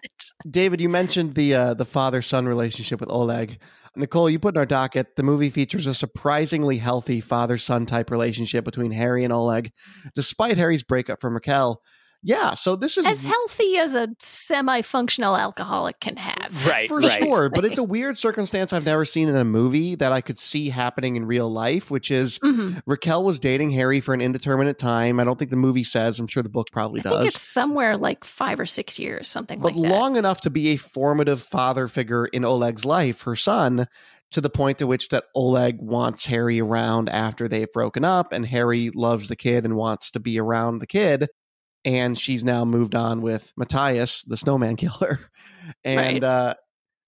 [0.50, 3.58] David, you mentioned the uh, the father son relationship with Oleg.
[3.94, 8.10] Nicole, you put in our docket the movie features a surprisingly healthy father son type
[8.10, 9.70] relationship between Harry and Oleg,
[10.14, 11.82] despite Harry's breakup from Raquel.
[12.24, 16.66] Yeah, so this is As healthy as a semi functional alcoholic can have.
[16.66, 17.20] Right, for right.
[17.22, 20.38] sure, but it's a weird circumstance I've never seen in a movie that I could
[20.38, 22.80] see happening in real life, which is Mhm.
[22.86, 25.18] Raquel was dating Harry for an indeterminate time.
[25.18, 26.20] I don't think the movie says.
[26.20, 27.34] I'm sure the book probably I think does.
[27.34, 29.88] it's somewhere like five or six years, something but like that.
[29.88, 33.88] But long enough to be a formative father figure in Oleg's life, her son,
[34.30, 38.46] to the point to which that Oleg wants Harry around after they've broken up, and
[38.46, 41.28] Harry loves the kid and wants to be around the kid.
[41.84, 45.20] And she's now moved on with Matthias, the snowman killer.
[45.84, 46.24] And Right.
[46.24, 46.54] uh,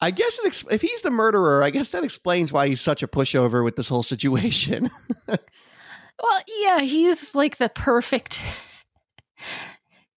[0.00, 3.02] I guess it ex- if he's the murderer, I guess that explains why he's such
[3.02, 4.90] a pushover with this whole situation.
[5.26, 8.42] Well, yeah, he's like the perfect.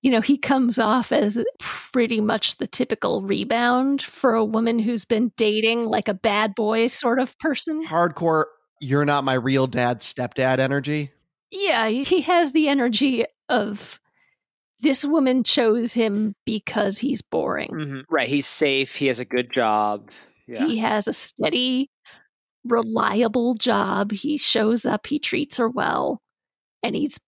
[0.04, 5.06] You know, he comes off as pretty much the typical rebound for a woman who's
[5.06, 7.84] been dating like a bad boy sort of person.
[7.86, 8.46] Hardcore,
[8.80, 11.12] you're not my real dad, stepdad energy.
[11.52, 14.00] Yeah, he has the energy of
[14.80, 17.70] this woman chose him because he's boring.
[17.72, 18.04] Mhm.
[18.10, 18.28] Right.
[18.30, 18.96] He's safe.
[18.96, 20.12] He has a good job.
[20.48, 20.66] Yeah.
[20.66, 21.90] He has a steady,
[22.64, 24.12] reliable job.
[24.12, 26.22] He shows up, he treats her well,
[26.84, 27.20] and he's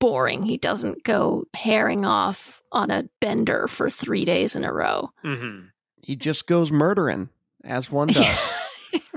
[0.00, 0.42] boring.
[0.42, 5.10] He doesn't go herring off on a bender for three days in a row.
[5.24, 5.70] Mhm.
[6.02, 7.30] He just goes murdering,
[7.64, 8.52] as one does.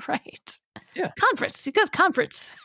[0.08, 0.60] right.
[0.96, 1.12] Yeah.
[1.20, 1.64] Conference.
[1.66, 2.56] He does conference.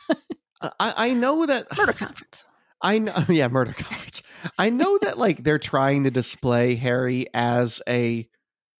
[0.61, 2.47] I, I know that Murder conference.
[2.81, 4.21] I know, yeah, murder conference.
[4.57, 8.27] I know that like they're trying to display Harry as a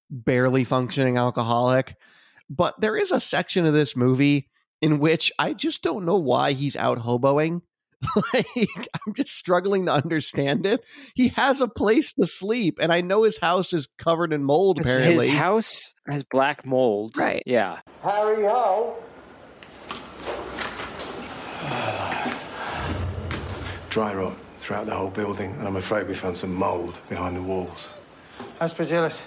[0.10, 1.96] barely functioning alcoholic.
[2.50, 4.50] But there is a section of this movie
[4.82, 7.62] in which I just don't know why he's out hoboing.
[8.34, 10.84] like I'm just struggling to understand it.
[11.16, 14.80] He has a place to sleep, and I know his house is covered in mold.
[14.80, 17.18] Apparently, His house has black mold.
[17.18, 17.42] Right.
[17.48, 17.80] Yeah.
[18.04, 19.02] Harry Ho.
[23.96, 27.42] Dry rot throughout the whole building, and I'm afraid we found some mold behind the
[27.42, 27.88] walls.
[28.60, 29.24] Aspergillus.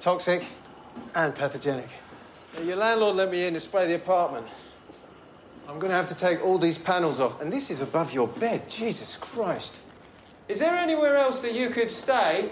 [0.00, 0.44] Toxic
[1.14, 1.86] and pathogenic.
[2.56, 4.48] Now, Your landlord let me in to spray the apartment.
[5.68, 7.40] I'm going to have to take all these panels off.
[7.40, 8.68] And this is above your bed.
[8.68, 9.80] Jesus Christ.
[10.48, 12.50] Is there anywhere else that you could stay?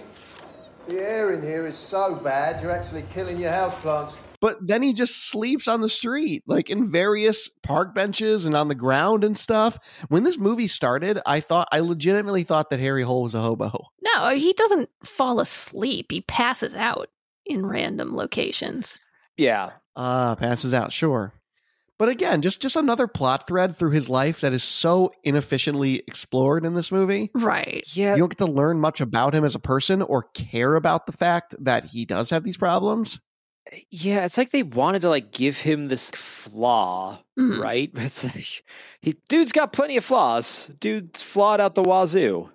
[0.86, 4.16] The air in here is so bad, you're actually killing your houseplants.
[4.40, 8.68] But then he just sleeps on the street, like in various park benches and on
[8.68, 9.78] the ground and stuff.
[10.08, 13.86] When this movie started, I thought I legitimately thought that Harry Hole was a hobo.
[14.02, 16.06] No, he doesn't fall asleep.
[16.10, 17.08] He passes out
[17.44, 18.98] in random locations.
[19.36, 19.70] Yeah.
[19.96, 21.32] Ah, passes out, sure.
[21.98, 26.64] But again, just just another plot thread through his life that is so inefficiently explored
[26.64, 27.32] in this movie.
[27.34, 27.84] Right.
[27.92, 28.14] Yeah.
[28.14, 31.12] You don't get to learn much about him as a person or care about the
[31.12, 33.20] fact that he does have these problems.
[33.90, 37.60] Yeah, it's like they wanted to like give him this flaw, Mhm.
[37.62, 37.90] right?
[37.96, 38.64] It's like
[39.00, 40.68] he dude's got plenty of flaws.
[40.80, 42.50] Dude's flawed out the wazoo.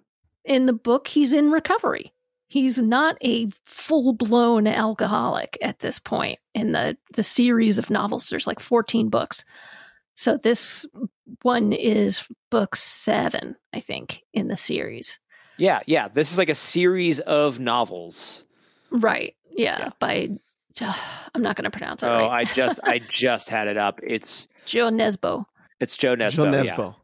[0.45, 2.13] In the book, he's in recovery.
[2.47, 8.30] He's not a full blown alcoholic at this point in the, the series of novels.
[8.30, 9.43] There's like 14 books.
[10.15, 10.86] So this
[11.41, 15.19] one is book seven, I think, in the series.
[15.58, 16.08] Yeah, yeah.
[16.10, 18.45] This is like a series of novels.
[18.91, 19.36] Right.
[19.49, 19.89] Yeah.
[19.99, 20.32] By,
[21.36, 22.48] I'm not going to pronounce it Oh, right.
[22.48, 24.00] I just I just had it up.
[24.04, 25.46] It's Jo Nesbø.
[25.80, 26.36] it's Jo Nesbø.
[26.36, 26.64] Jo yeah.
[26.64, 26.96] Nesbø.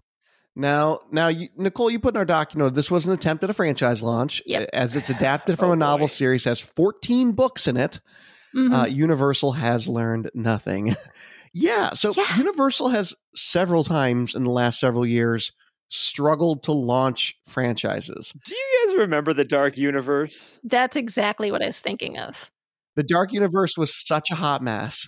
[0.55, 3.43] Now, now, you, Nicole, you put in our doc, you know, this was an attempt
[3.45, 4.69] at a franchise launch, Yep.
[4.73, 6.12] as it's adapted from Oh, a novel boy.
[6.12, 8.01] series, has 14 books in it.
[8.53, 8.73] Mhm.
[8.84, 10.95] Uh, Universal has learned nothing.
[11.53, 12.25] yeah, so Yeah.
[12.38, 15.53] Universal has several times in the last several years
[15.88, 18.34] struggled to launch franchises.
[18.43, 20.60] Do you guys remember the Dark Universe?
[20.63, 22.51] That's exactly what I was thinking of.
[22.99, 25.07] The Dark Universe was such a hot mess.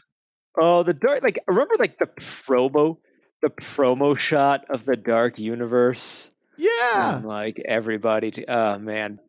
[0.58, 2.99] Oh, the dark like remember like the promo
[3.41, 6.32] the promo shot of the Dark Universe?
[6.58, 7.17] Yeah.
[7.17, 9.19] And, like everybody to, oh man.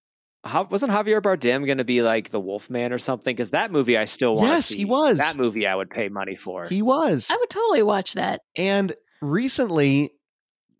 [0.44, 3.34] How, wasn't Javier Bardem going to be like the Wolfman or something?
[3.34, 4.76] Because that movie I still want Yes, see.
[4.76, 5.18] he was.
[5.18, 6.66] That movie I would pay money for.
[6.68, 7.26] He was.
[7.30, 8.42] I would totally watch that.
[8.56, 10.12] And recently,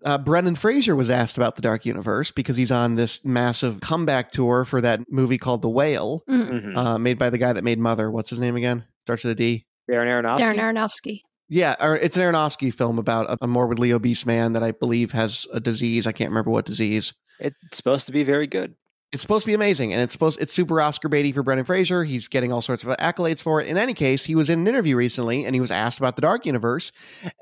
[0.04, 4.30] uh, Brendan Fraser was asked about the Dark Universe because he's on this massive comeback
[4.32, 6.50] tour for that movie called The Whale, Mhm.
[6.50, 6.76] Mhm.
[6.76, 8.10] uh, made by the guy that made Mother.
[8.10, 8.84] What's his name again?
[9.06, 9.66] Starts with a D.
[9.90, 10.40] Darren Aronofsky.
[10.40, 11.20] Darren Aronofsky.
[11.48, 15.46] Yeah, it's an Aronofsky film about a, a morbidly obese man that I believe has
[15.52, 16.06] a disease.
[16.06, 17.12] I can't remember what disease.
[17.40, 18.74] It's supposed to be very good.
[19.12, 22.04] It's supposed to be amazing, and it's supposed it's super Oscar baity for Brendan Fraser.
[22.04, 23.66] He's getting all sorts of accolades for it.
[23.66, 26.22] In any case, he was in an interview recently, and he was asked about the
[26.22, 26.92] Dark Universe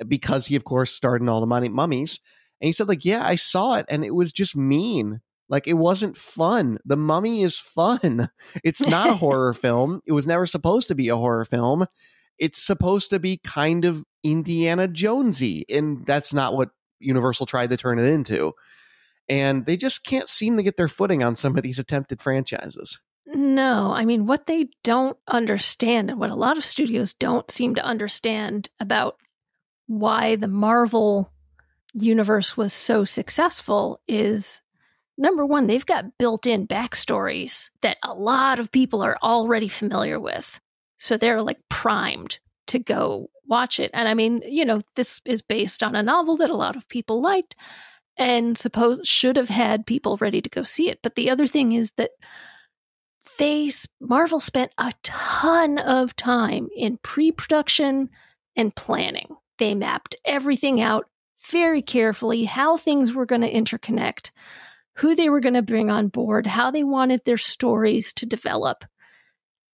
[0.08, 2.18] because he, of course, starred in all the money mummies.
[2.60, 5.20] And he said, like, yeah, I saw it, and it was just mean.
[5.48, 6.78] Like, it wasn't fun.
[6.84, 8.30] The Mummy is fun.
[8.64, 10.00] It's not a horror film.
[10.06, 11.86] It was never supposed to be a horror film.
[12.38, 17.76] It's supposed to be kind of Indiana Jonesy, and that's not what Universal tried to
[17.76, 18.54] turn it into
[19.30, 22.98] and they just can't seem to get their footing on some of these attempted franchises.
[23.26, 27.76] No, I mean, what they don't understand and what a lot of studios don't seem
[27.76, 29.18] to understand about
[29.86, 31.32] why the Marvel
[31.94, 34.60] universe was so successful is
[35.18, 40.18] number one, they've got built in backstories that a lot of people are already familiar
[40.18, 40.60] with.
[40.98, 43.90] So they're like primed to go watch it.
[43.92, 46.88] And I mean, you know, this is based on a novel that a lot of
[46.88, 47.56] people liked
[48.16, 51.00] and suppose should have had people ready to go see it.
[51.02, 52.10] But the other thing is that
[53.38, 58.10] they Marvel spent a ton of time in pre-production
[58.56, 59.34] and planning.
[59.58, 61.06] They mapped everything out
[61.48, 64.30] very carefully, how things were going to interconnect,
[64.96, 68.84] who they were going to bring on board, how they wanted their stories to develop.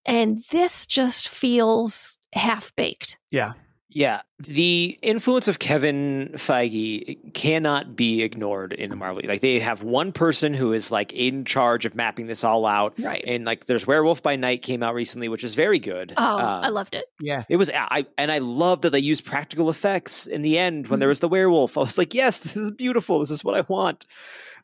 [0.05, 3.19] And this just feels half-baked.
[3.31, 3.55] Yeah.
[3.99, 9.23] Yeah, the influence of Kevin Feige cannot be ignored in the Marvel.
[9.25, 12.93] Like they have one person who is like in charge of mapping this all out,
[12.99, 13.25] Right.
[13.27, 16.13] And like there's Werewolf by Night came out recently, which is very good.
[16.19, 17.07] Oh, Um, I loved it.
[17.21, 17.45] Yeah.
[17.49, 20.97] It was I and I love that they used practical effects in the end when
[20.97, 21.01] Mm-hmm.
[21.01, 21.79] there was the werewolf.
[21.79, 23.21] I was like, yes, this is beautiful.
[23.21, 24.05] This is what I want.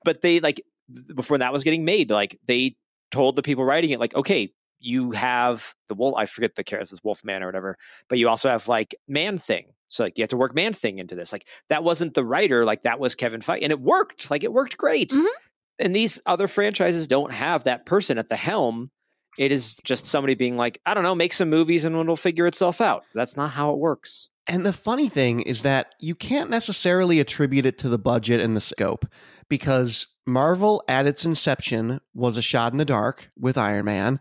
[0.04, 0.60] But they like
[1.14, 2.76] before that was getting made, like they
[3.10, 4.52] told the people writing it, like, okay,
[4.82, 6.14] you have the wolf.
[6.16, 7.78] I forget the character's this Wolfman or whatever,
[8.08, 9.66] but you also have like Man Thing.
[9.88, 11.32] So like you have to work Man Thing into this.
[11.32, 14.30] Like that wasn't the writer, like that was Kevin Feige, and it worked.
[14.30, 15.10] Like it worked great.
[15.10, 15.26] Mhm.
[15.78, 18.90] And these other franchises don't have that person at the helm
[19.38, 22.46] It is just somebody being like, I don't know, make some movies and it'll figure
[22.46, 23.04] itself out.
[23.14, 24.28] That's not how it works.
[24.46, 28.54] And the funny thing is that you can't necessarily attribute it to the budget and
[28.54, 29.06] the scope
[29.48, 34.20] because Marvel at its inception was a shot in the dark with Iron Man.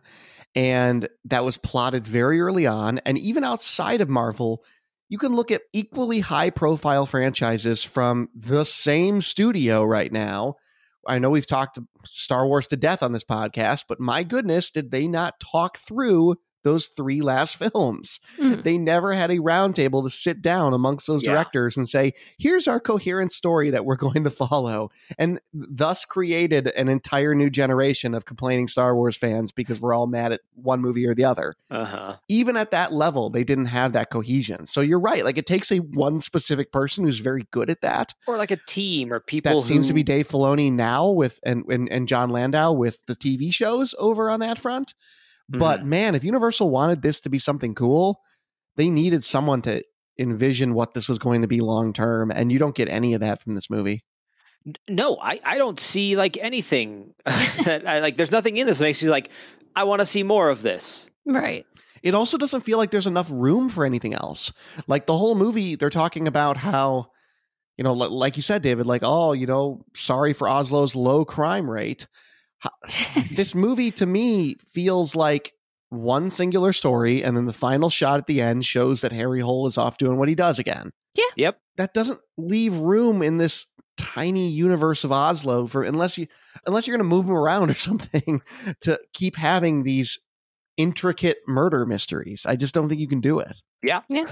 [0.56, 3.00] And that was plotted very early on.
[3.00, 4.64] And even outside of Marvel,
[5.10, 10.56] you can look at equally high profile franchises from the same studio right now.
[11.08, 14.92] I know we've talked Star Wars to death on this podcast, but my goodness, did
[14.92, 18.20] they not talk through those three last films.
[18.38, 18.64] Mm.
[18.64, 21.34] They never had a roundtable to sit down amongst those Yeah.
[21.34, 24.92] directors and say, here's our coherent story that we're going to follow.
[25.18, 30.08] And thus created an entire new generation of complaining Star Wars fans because we're all
[30.08, 31.56] mad at one movie or the other.
[31.70, 32.16] Uh huh.
[32.28, 34.68] Even at that level, they didn't have that cohesion.
[34.68, 35.26] So you're right.
[35.26, 38.14] Like it takes a one specific person who's very good at that.
[38.28, 41.64] Or like a team or people That seems to be Dave Filoni now with and,
[41.70, 44.94] and and John Landau with the TV shows over on that front.
[45.60, 45.90] But mm-hmm.
[45.90, 48.22] man, if Universal wanted this to be something cool,
[48.78, 49.84] they needed someone to
[50.18, 53.22] envision what this was going to be long term, and you don't get any of
[53.22, 54.04] that from this movie.
[54.88, 58.18] No, I, I don't see like anything that I like.
[58.18, 59.30] There's nothing in this that makes me like,
[59.76, 61.10] I want to see more of this.
[61.26, 61.66] Right.
[62.04, 64.52] It also doesn't feel like there's enough room for anything else.
[64.88, 67.08] Like the whole movie, they're talking about how,
[67.78, 71.70] you know, like you said, David, like, oh, you know, sorry for Oslo's low crime
[71.70, 72.08] rate.
[72.64, 75.54] Ho- this movie to me feels like
[75.90, 79.68] one singular story, and then the final shot at the end shows that Harry Hole
[79.68, 80.92] is off doing what he does again.
[81.16, 81.26] Yeah.
[81.36, 81.58] Yep.
[81.78, 83.66] That doesn't leave room in this
[83.98, 86.28] tiny universe of Oslo for unless you
[86.66, 88.42] unless you're going to move him around or something
[88.82, 90.20] to keep having these
[90.78, 92.46] intricate murder mysteries.
[92.46, 93.54] I just don't think you can do it.
[93.84, 94.02] Yeah.
[94.10, 94.28] Yeah.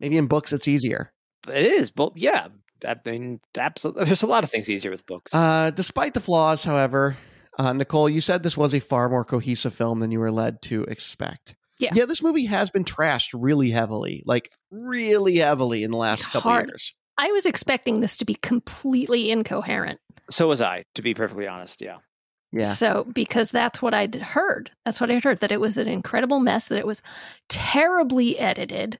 [0.00, 1.12] Maybe in books it's easier.
[1.48, 2.48] It is, but yeah,
[2.86, 4.04] I mean, absolutely.
[4.04, 5.34] There's a lot of things easier with books.
[5.34, 7.16] Uh, despite the flaws, however,
[7.58, 10.62] uh, Nicole, you said this was a far more cohesive film than you were led
[10.62, 11.56] to expect.
[11.78, 11.90] Yeah.
[11.94, 16.50] Yeah, this movie has been trashed really heavily, like really heavily in the last couple
[16.50, 16.68] Hard.
[16.68, 16.94] years.
[17.16, 20.00] I was expecting this to be completely incoherent.
[20.30, 21.82] so was I, to be perfectly honest.
[21.82, 21.98] Yeah.
[22.50, 22.62] Yeah.
[22.62, 24.70] So, because that's what I'd heard.
[24.84, 27.02] That's what I'd heard that it was an incredible mess, that it was
[27.48, 28.98] terribly edited.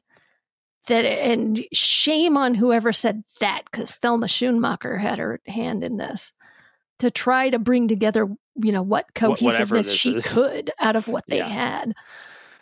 [0.87, 6.33] That and shame on whoever said that because Thelma Schoonmaker had her hand in this
[6.99, 8.29] to try to bring together,
[8.61, 10.33] you know, what cohesiveness she is.
[10.33, 11.49] could out of what they Yeah.
[11.49, 11.95] had,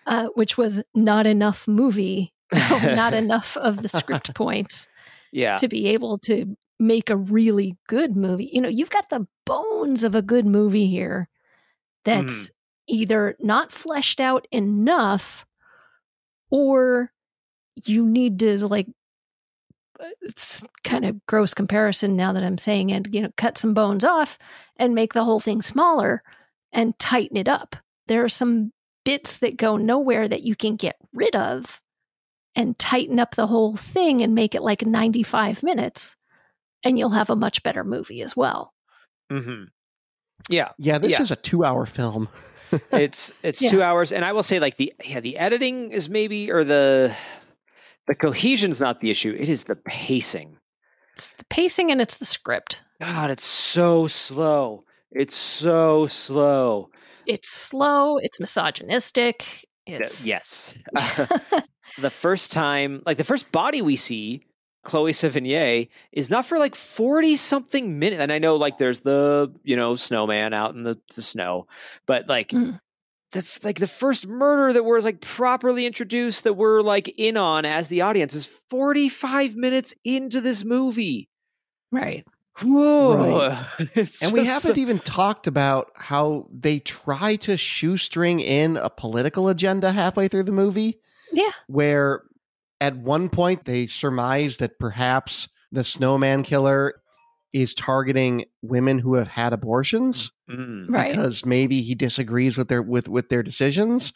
[0.07, 4.89] uh, which was not enough movie, not enough of the script points
[5.33, 5.57] Yeah.
[5.59, 8.51] to be able to make a really good movie.
[8.53, 11.29] You know, you've got the bones of a good movie here
[12.05, 12.51] that's
[12.87, 15.45] either not fleshed out enough
[16.51, 17.11] or
[17.85, 18.87] you need to like
[20.23, 24.05] it's kind of gross comparison now that I'm saying it, you know, cut some bones
[24.05, 24.39] off
[24.77, 26.23] and make the whole thing smaller
[26.73, 27.77] and tighten it up.
[28.07, 28.73] There are some
[29.05, 31.81] bits that go nowhere that you can get rid of
[32.55, 36.17] and tighten up the whole thing and make it like 95 minutes
[36.85, 38.73] and you'll have a much better movie as well.
[39.31, 39.65] hmm
[40.49, 40.71] Yeah.
[40.79, 41.23] Yeah, this Yeah.
[41.23, 42.29] is a two hour film.
[42.91, 43.71] it's it's Yeah.
[43.71, 47.15] two hours and i will say like the yeah the editing is maybe or the
[48.07, 50.57] the cohesion's not the issue it is the pacing
[51.15, 52.83] It's the pacing and it's the script.
[53.01, 56.91] god it's so slow it's so slow
[57.27, 59.67] It's slow, it's misogynistic.
[59.87, 60.77] It's yes
[61.99, 64.43] the first time like the first body we see
[64.85, 69.53] chloe sevigny is not for like 40 something minutes and i know like there's the
[69.65, 71.67] you know snowman out in the, the snow
[72.07, 72.79] but like Mm.
[73.37, 77.65] The like the first murder that we're like properly introduced that we're like in on
[77.65, 81.29] as the audience is 45 minutes into this movie
[81.93, 82.25] right.
[82.63, 83.57] whoa
[83.95, 88.91] It's and we haven't so- even talked about how they try to shoestring in a
[88.91, 90.99] political agenda halfway through the movie.
[91.33, 91.51] Yeah.
[91.67, 92.23] where
[92.81, 97.01] at one point they surmise that perhaps the snowman killer
[97.63, 100.89] is targeting women who have had abortions Mm.
[100.89, 101.11] Right.
[101.11, 104.13] because maybe he disagrees with their with with their decisions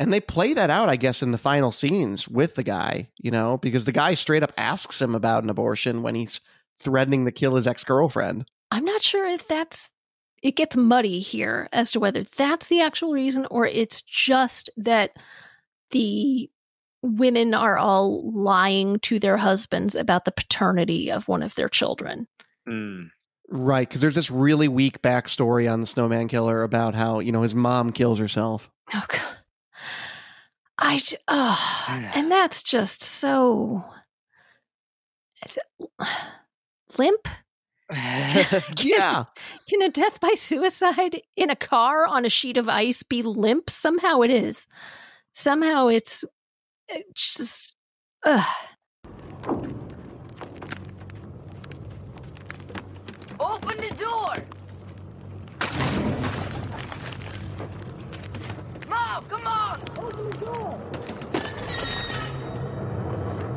[0.00, 3.30] and they play that out i guess in the final scenes with the guy you
[3.30, 6.40] know because the guy straight up asks him about an abortion when he's
[6.80, 9.92] threatening to kill his ex-girlfriend I'm not sure if that's
[10.42, 15.16] it gets muddy here as to whether that's the actual reason or it's just that
[15.92, 16.50] the
[17.04, 22.26] women are all lying to their husbands about the paternity of one of their children.
[22.68, 23.10] Mm.
[23.48, 27.42] right because there's this really weak backstory on the snowman killer about how you know
[27.42, 29.36] his mom kills herself Oh god.
[30.78, 33.84] I oh, and that's just so
[36.98, 37.28] limp.
[37.92, 39.24] yeah.
[39.68, 43.70] Can a death by suicide in a car on a sheet of ice be limp?
[43.70, 44.66] Somehow it is.
[45.34, 46.24] Somehow it's,
[46.88, 47.76] it's just.
[48.24, 48.46] Ugh.
[53.42, 54.36] Open the door!
[58.88, 59.80] Mom, come on!
[59.98, 60.78] Open the door!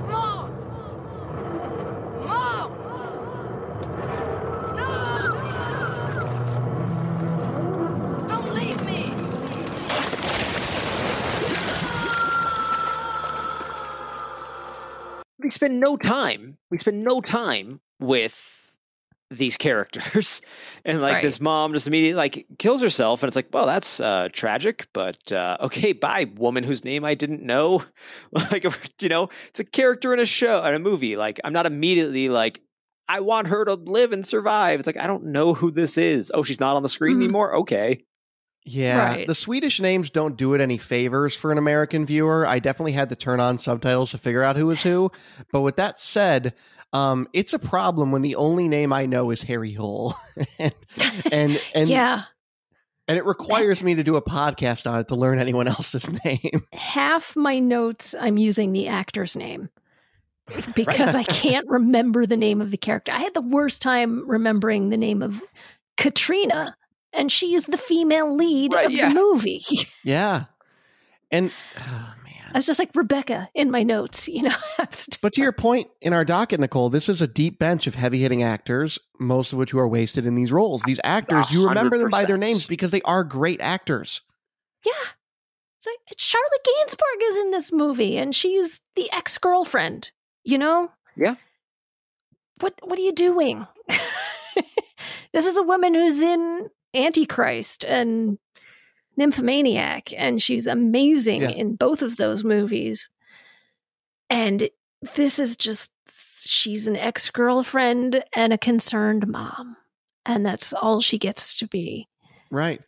[0.10, 0.50] Mom!
[2.26, 2.72] Mom!
[4.76, 4.88] No!
[8.28, 9.14] Don't leave me!
[15.40, 16.58] we spend no time.
[16.72, 18.65] We spend no time with
[19.32, 20.42] these characters,
[20.86, 21.22] and like Right.
[21.24, 25.32] this mom just immediately like kills herself, and it's like, well, that's uh, tragic, but
[25.32, 27.84] uh, okay, bye, woman whose name I didn't know.
[28.32, 28.64] like,
[29.02, 31.16] you know, it's a character in a show in a movie.
[31.18, 32.62] Like, I'm not immediately like.
[33.08, 34.80] I want her to live and survive.
[34.80, 36.32] It's like I don't know who this is.
[36.34, 37.24] Oh, she's not on the screen Mhm.
[37.26, 37.56] anymore.
[37.58, 38.04] Okay.
[38.64, 39.28] Yeah, Right.
[39.28, 42.48] the Swedish names don't do it any favors for an American viewer.
[42.48, 45.12] I definitely had to turn on subtitles to figure out who was who.
[45.52, 46.56] But with that said,
[46.94, 50.18] um, it's a problem when the only name I know is Harry Hull,
[50.60, 50.74] and
[51.32, 52.24] and and, yeah.
[53.08, 56.64] and it requires me to do a podcast on it to learn anyone else's name.
[56.74, 59.70] Half my notes, I'm using the actor's name
[60.76, 63.12] because I can't remember the name of the character.
[63.12, 65.42] I had the worst time remembering the name of
[65.98, 66.78] Katrina,
[67.12, 69.10] and she is the female lead Right, of yeah.
[69.10, 69.64] the movie.
[70.04, 70.46] Yeah,
[71.30, 72.06] and man.
[72.54, 74.56] I was just like Rebecca in my notes, you know.
[75.22, 78.20] But to your point in our docket, Nicole, this is a deep bench of heavy
[78.22, 80.84] hitting actors, most of which who are wasted in these roles.
[80.84, 84.22] These actors, you remember them by their names because they are great actors.
[84.86, 84.92] yeah.
[85.78, 90.12] It's like it's Charlotte Gainsbourg is in this movie, and she's the ex girlfriend.
[90.44, 91.36] You know, Yeah.
[92.60, 93.68] what what are you doing?
[95.34, 98.38] this is a woman who's in Antichrist and
[99.18, 101.50] Nymphomaniac, and she's amazing Yeah.
[101.50, 103.10] in both of those movies.
[104.30, 104.70] And
[105.16, 105.92] this is just
[106.40, 109.78] she's an ex girlfriend and a concerned mom,
[110.26, 112.08] and that's all she gets to be.
[112.52, 112.82] Right.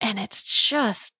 [0.00, 1.12] And it's just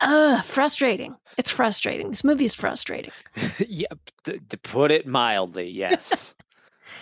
[0.00, 1.16] uh frustrating.
[1.38, 2.10] It's frustrating.
[2.10, 3.12] This movie is frustrating.
[3.58, 3.86] yeah,
[4.24, 6.34] to, to put it mildly, yes.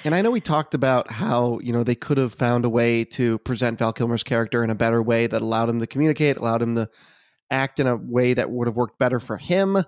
[0.04, 3.04] And I know we talked about how, you know, they could have found a way
[3.04, 6.62] to present Val Kilmer's character in a better way that allowed him to communicate, allowed
[6.62, 6.88] him to
[7.50, 9.82] act in a way that would have worked better for him.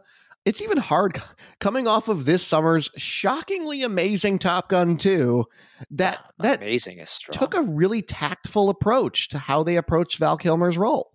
[0.44, 1.22] It's even hard
[1.61, 5.44] coming off of this summer's shockingly amazing Top Gun 2
[5.92, 7.38] that that Amazing is strong.
[7.38, 11.12] took a really tactful approach to how they approached Val Kilmer's role.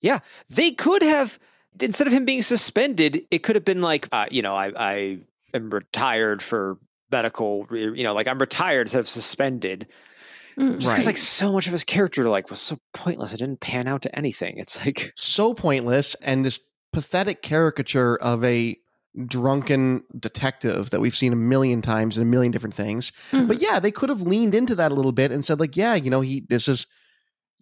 [0.00, 1.38] Yeah, they could have
[1.80, 5.18] instead of him being suspended, it could have been like, uh, you know, I I
[5.52, 6.78] am retired for
[7.10, 9.88] medical, you know, like I'm retired instead of suspended.
[10.58, 10.78] Mm.
[10.80, 11.06] Just because Right.
[11.06, 14.18] like so much of his character like was so pointless, it didn't pan out to
[14.18, 14.58] anything.
[14.58, 16.60] It's like So pointless and this
[16.92, 18.76] pathetic caricature of a
[19.26, 23.12] drunken detective that we've seen a million times in a million different things.
[23.30, 23.48] Mhm.
[23.48, 25.94] But yeah, they could have leaned into that a little bit and said, like, yeah,
[25.94, 26.86] you know, he this is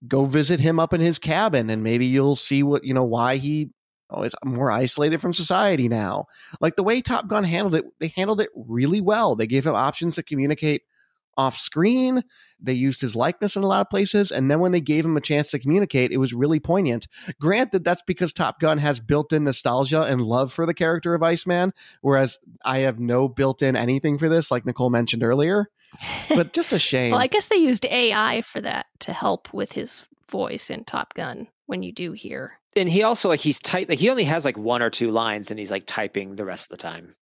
[0.06, 3.36] go visit him up in his cabin and maybe you'll see what, you know, why
[3.36, 3.70] he
[4.10, 6.26] oh, is more isolated from society now.
[6.60, 9.36] Like the way Top Gun handled it, they handled it really well.
[9.36, 10.82] They gave him options to communicate
[11.36, 12.22] off screen.
[12.60, 14.32] They used his likeness in a lot of places.
[14.32, 17.06] And then when they gave him a chance to communicate, it was really poignant.
[17.40, 21.22] Granted, that's because Top Gun has built in nostalgia and love for the character of
[21.22, 25.66] Iceman, whereas I have no built in anything for this, like Nicole mentioned earlier.
[26.28, 27.12] But just a shame.
[27.12, 31.14] Well, I guess they used AI for that to help with his voice in Top
[31.14, 32.58] Gun when you do hear.
[32.76, 35.50] And he also like he's type like he only has like one or two lines
[35.50, 37.14] and he's like typing the rest of the time.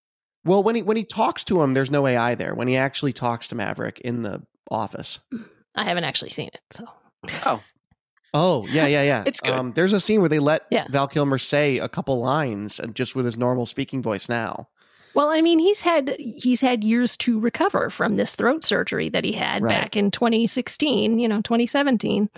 [0.45, 2.55] well, when he when he talks to him, there's no AI there.
[2.55, 5.21] When he actually talks to Maverick in the office.
[5.77, 6.85] I haven't actually seen it, so
[7.47, 7.63] Oh,
[8.37, 9.23] Oh, yeah, yeah, yeah.
[9.27, 9.53] It's good.
[9.53, 10.87] Um, there's a scene where they let Yeah.
[10.91, 14.69] Val Kilmer say a couple lines and just with his normal speaking voice now.
[15.15, 19.25] Well, I mean, he's had he's had years to recover from this throat surgery that
[19.25, 19.71] he had Right.
[19.71, 22.29] back in 2016, you know, 2017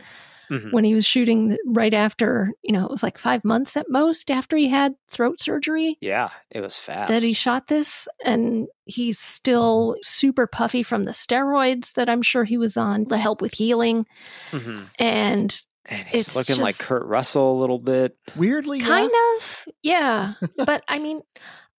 [0.50, 0.72] Mhm.
[0.72, 4.30] when he was shooting right after, you know, it was like 5 months at most
[4.30, 7.08] after he had throat surgery yeah, it was fast.
[7.12, 12.44] that he shot this and he's still super puffy from the steroids that I'm sure
[12.44, 14.06] he was on to help with healing
[14.52, 14.84] Mhm.
[14.98, 18.16] and And he's it's looking like Kurt Russell a little bit.
[18.36, 18.86] Weirdly, yeah.
[18.86, 20.34] Kind of, yeah.
[20.64, 21.22] but I mean,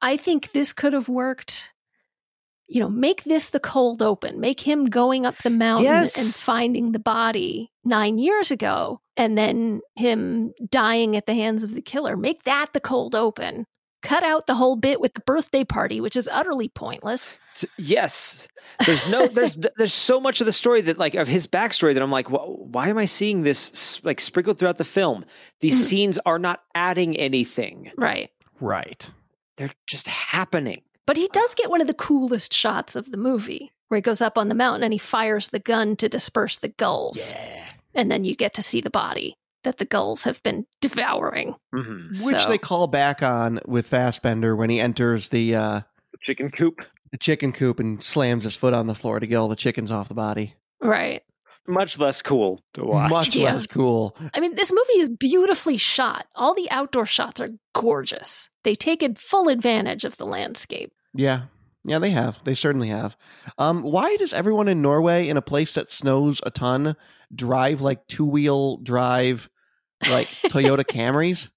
[0.02, 1.74] I think this could have worked.
[2.70, 4.40] You know, make this the cold open.
[4.42, 6.18] Make him going up the mountain Yes.
[6.18, 11.74] and finding the body nine years ago, and then him dying at the hands of
[11.74, 12.18] the killer.
[12.18, 13.66] Make that the cold open.
[14.04, 17.36] cut out the whole bit with the birthday party, which is utterly pointless.
[17.78, 18.48] Yes,
[18.86, 22.04] there's no, there's, there's so much of the story that like of his backstory that
[22.04, 25.26] I'm like, wh- why am I seeing this like sprinkled throughout the film?
[25.62, 25.86] These Mhm.
[25.90, 28.30] scenes are not adding anything; Right.
[28.62, 29.10] Right.
[29.58, 30.84] they're just happening.
[31.08, 34.22] But he does get one of the coolest shots of the movie where he goes
[34.22, 37.34] up on the mountain and he fires the gun to disperse the gulls.
[37.96, 41.56] And then you get to see the body that the gulls have been devouring.
[41.74, 42.26] Mm-hmm.
[42.26, 45.82] Which they call back on with Fassbender when he enters the uh,
[46.22, 46.86] Chicken coop.
[47.12, 49.92] the chicken coop and slams his foot on the floor to get all the chickens
[49.92, 50.56] off the body.
[50.82, 51.24] Right.
[51.70, 53.10] Much less cool to watch.
[53.10, 53.54] Much Yeah.
[53.54, 54.16] less cool.
[54.34, 56.28] I mean, this movie is beautifully shot.
[56.36, 58.50] All the outdoor shots are gorgeous.
[58.64, 60.92] They take full advantage of the landscape.
[61.14, 61.44] Yeah.
[61.84, 62.40] Yeah, they have.
[62.44, 63.16] They certainly have.
[63.58, 66.96] Um, why does everyone in Norway, in a place that snows a ton,
[67.34, 69.50] drive like two wheel drive,
[70.10, 71.48] like Toyota Camrys?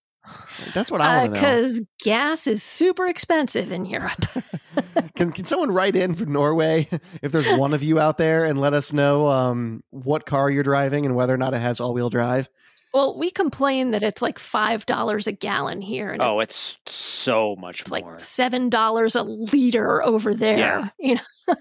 [0.75, 1.47] That's what I want to know.
[1.47, 4.25] Because gas is super expensive in Europe.
[5.17, 6.89] Can can someone write in from Norway
[7.23, 10.63] if there's one of you out there and let us know um, what car you're
[10.63, 12.49] driving and whether or not it has all wheel drive?
[12.93, 16.11] Well, we complain that it's like $5 a gallon here.
[16.13, 18.01] And Oh, it's so much it's more.
[18.01, 20.59] like $7 a liter over there.
[20.59, 20.89] Yeah.
[20.99, 21.55] You know?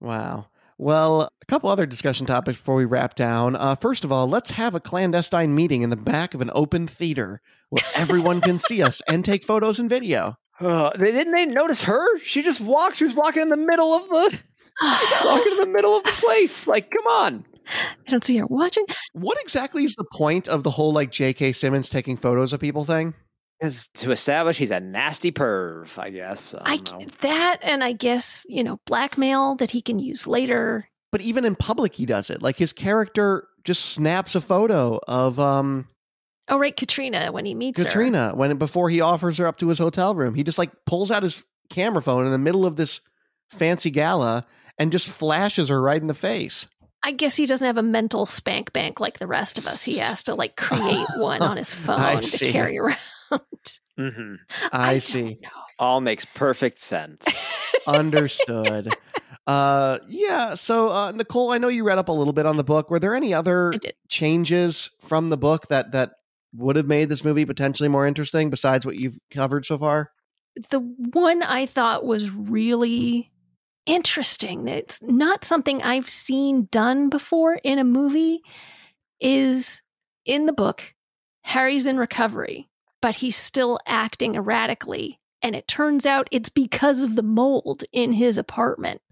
[0.00, 0.46] Wow.
[0.76, 3.54] Well, a couple other discussion topics before we wrap down.
[3.56, 6.86] Uh, first of all, let's have a clandestine meeting in the back of an open
[6.86, 7.40] theater
[7.70, 10.36] where everyone can see us and take photos and video.
[10.60, 12.16] Uh, they didn't they notice her?
[12.20, 12.98] She just walked.
[12.98, 14.40] She was walking in the middle of the
[15.24, 16.68] walking in the middle of the place.
[16.68, 17.44] Like, come on.
[17.66, 18.84] I don't see her watching.
[19.12, 21.52] What exactly is the point of the whole like J.K.
[21.52, 23.14] Simmons taking photos of people thing?
[23.60, 26.54] Is to establish he's a nasty perv, I guess.
[26.54, 27.06] I I, don't know.
[27.20, 30.88] that and I guess, you know, blackmail that he can use later.
[31.12, 32.42] But even in public, he does it.
[32.42, 35.86] Like his character just snaps a photo of um,
[36.48, 37.86] Oh, right, Katrina when he meets her.
[37.86, 40.34] Katrina when before he offers her up to his hotel room.
[40.34, 43.00] He just like pulls out his camera phone in the middle of this
[43.50, 44.46] fancy gala
[44.78, 46.66] and just flashes her right in the face.
[47.06, 49.84] I guess he doesn't have a mental spank bank like the rest of us.
[49.84, 52.50] He has to like create one on his phone to see.
[52.50, 52.98] carry around.
[53.98, 54.34] hmm
[54.72, 55.38] I, see.
[55.78, 57.26] All makes perfect sense.
[57.86, 58.96] Understood.
[59.46, 62.64] uh yeah, so uh Nicole, I know you read up a little bit on the
[62.64, 62.90] book.
[62.90, 63.74] Were there any other
[64.08, 66.12] changes from the book that that
[66.54, 70.10] would have made this movie potentially more interesting besides what you've covered so far?
[70.70, 73.32] The one I thought was really
[73.86, 78.40] interesting, It's not something I've seen done before in a movie,
[79.20, 79.82] is
[80.24, 80.94] in the book,
[81.42, 82.68] Harry's in recovery,
[83.00, 85.20] but he's still acting erratically.
[85.42, 89.02] And it turns out it's because of the mold in his apartment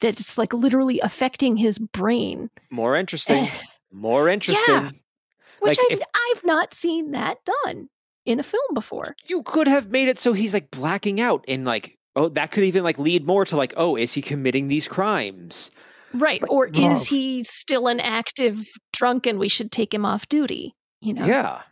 [0.00, 2.50] that it's like literally affecting his brain.
[2.70, 3.48] More interesting.
[3.92, 4.74] More interesting.
[4.74, 4.90] Yeah.
[5.58, 7.88] Which Like, I've, if- I've not seen that done
[8.24, 9.16] in a film before.
[9.26, 12.64] You could have made it so he's like blacking out and like oh that could
[12.64, 15.70] even like lead more to like oh is he committing these crimes?
[16.12, 16.42] Right.
[16.48, 16.90] Or Oh.
[16.90, 18.58] is he still an active
[18.92, 20.74] drunk and we should take him off duty?
[21.00, 21.24] You know?
[21.24, 21.62] Yeah.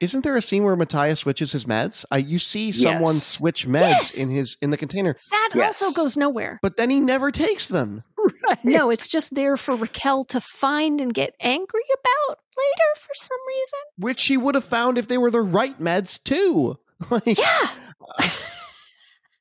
[0.00, 2.04] Isn't there a scene where Matthias switches his meds?
[2.10, 3.26] I you see someone Yes.
[3.26, 4.14] switch meds Yes.
[4.16, 5.80] in his in the container, That Yes.
[5.80, 6.58] also goes nowhere.
[6.62, 8.02] but then he never takes them.
[8.64, 13.38] No, it's just there for Rakel to find and get angry about later for some
[13.48, 13.78] reason.
[13.98, 16.78] Which she would have found if they were the right meds too.
[17.10, 17.68] Like, Yeah.
[18.18, 18.28] Uh,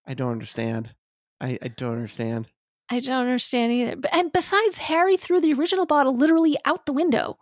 [0.06, 0.91] I don't understand.
[1.39, 2.47] I, I don't understand.
[2.89, 4.08] I don't understand either.
[4.12, 7.38] And besides, Harry threw the original bottle literally out the window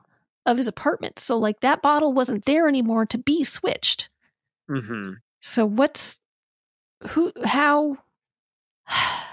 [0.46, 1.20] of his apartment.
[1.20, 4.10] So, like, that bottle wasn't there anymore to be switched.
[4.70, 5.14] Mm-hmm.
[5.42, 6.20] So, what's
[7.10, 7.98] who, how?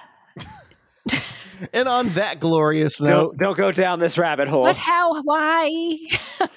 [1.72, 4.62] And on that glorious note, don't go down this rabbit hole.
[4.62, 5.99] What, how, why?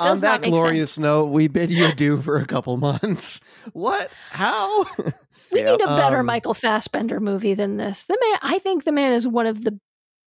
[0.00, 3.40] On that not make glorious note, we bid you adieu for a couple months.
[3.72, 4.10] What?
[4.30, 4.86] How?
[5.50, 5.64] sense.
[5.64, 8.04] We need a better Um, Michael Fassbender movie than this.
[8.04, 9.78] The man, I think, the man is one of the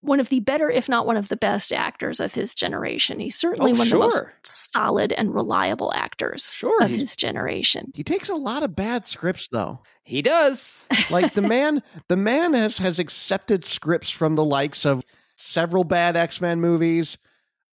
[0.02, 3.20] one of the better, if not one of the best actors of his generation.
[3.22, 7.90] He's certainly Oh, one of the most solid and reliable actors Sure, of his generation.
[7.96, 9.80] he takes a lot of bad scripts though.
[10.04, 10.90] He does.
[11.10, 15.04] Like the man, the man has has accepted scripts from the likes of
[15.38, 17.18] several bad X Men movies,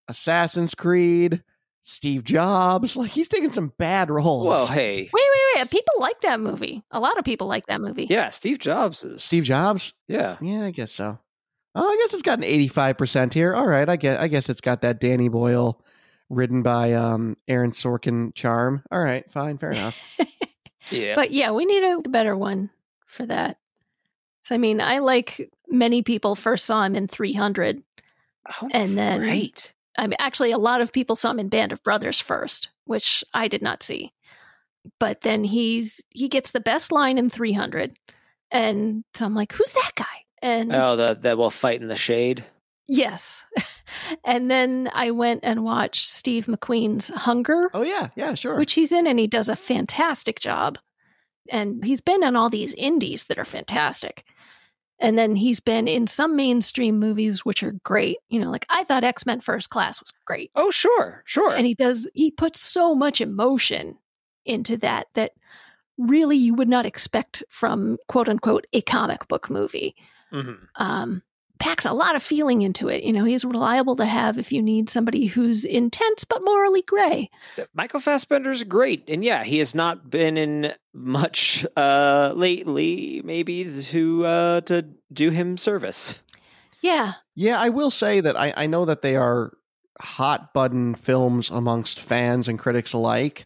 [0.08, 1.42] Assassin's Creed,
[1.82, 2.96] Steve Jobs.
[2.96, 4.46] Like he's taking some bad roles.
[4.46, 4.98] Well, hey.
[4.98, 5.72] Wait, wait, wait!
[5.72, 6.84] People like that movie.
[6.92, 8.08] A lot of people like that movie.
[8.10, 9.94] Yeah, Steve Jobs is Steve Jobs.
[10.08, 10.38] Yeah.
[10.42, 11.18] Yeah, I guess so.
[11.76, 13.54] Oh, I guess it's got an eighty-five percent here.
[13.54, 14.20] All right, I get.
[14.20, 15.82] I guess it's got that Danny Boyle,
[16.30, 18.84] written by um Aaron Sorkin charm.
[18.92, 19.98] All right, fine, fair enough.
[20.92, 21.16] Yeah.
[21.16, 22.70] But yeah, we need a better one
[23.06, 23.58] for that.
[24.42, 27.84] So I mean, I like many people first saw him in 300,
[28.62, 29.74] oh, and then right.
[30.00, 33.24] I mean, actually, a lot of people saw him in Band of Brothers first, which
[33.34, 34.14] I did not see.
[35.00, 37.98] but then he's he gets the best line in 300
[38.52, 41.96] and so i'm like who's that guy and Oh, the that will fight in the
[41.98, 42.44] shade.
[42.88, 43.44] yes
[44.24, 48.58] and then i went and watched steve mcqueen's hunger Oh yeah, yeah, sure.
[48.58, 50.80] which he's in and he does a fantastic job
[51.52, 54.24] and he's been in all these indies that are fantastic
[55.00, 58.84] and then he's been in some mainstream movies which are great you know like i
[58.84, 61.56] thought x-men first class was great Oh, sure, sure.
[61.56, 63.98] and he does he puts so much emotion
[64.46, 65.32] into that that
[65.98, 69.96] really you would not expect from quote unquote a comic book movie
[70.32, 70.58] Mhm.
[70.76, 71.22] um
[71.60, 74.62] packs a lot of feeling into it you know he's reliable to have if you
[74.62, 77.30] need somebody who's intense but morally gray
[77.74, 83.22] Michael Fassbender's great, and yeah, he has not been in much uh lately.
[83.24, 86.22] Maybe to uh to do him service.
[86.82, 89.54] yeah Yeah, I will say that I, I know that they are
[90.00, 93.46] hot button films amongst fans and critics alike,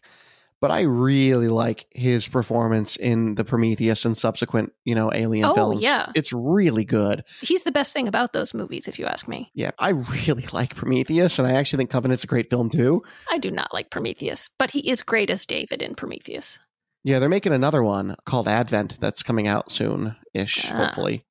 [0.64, 5.54] but I really like his performance in the Prometheus and subsequent, you know, Alien Oh,
[5.54, 5.82] films.
[5.82, 6.10] yeah.
[6.14, 7.22] It's really good.
[7.42, 10.74] he's the best thing about those movies if you ask me Yeah, I really like
[10.74, 13.02] Prometheus, and I actually think Covenant's a great film too.
[13.30, 16.58] i do not like prometheus but he is great as david in prometheus
[17.04, 20.86] Yeah, they're making another one called Advent that's coming out soon ish, Ah.
[20.86, 21.26] hopefully.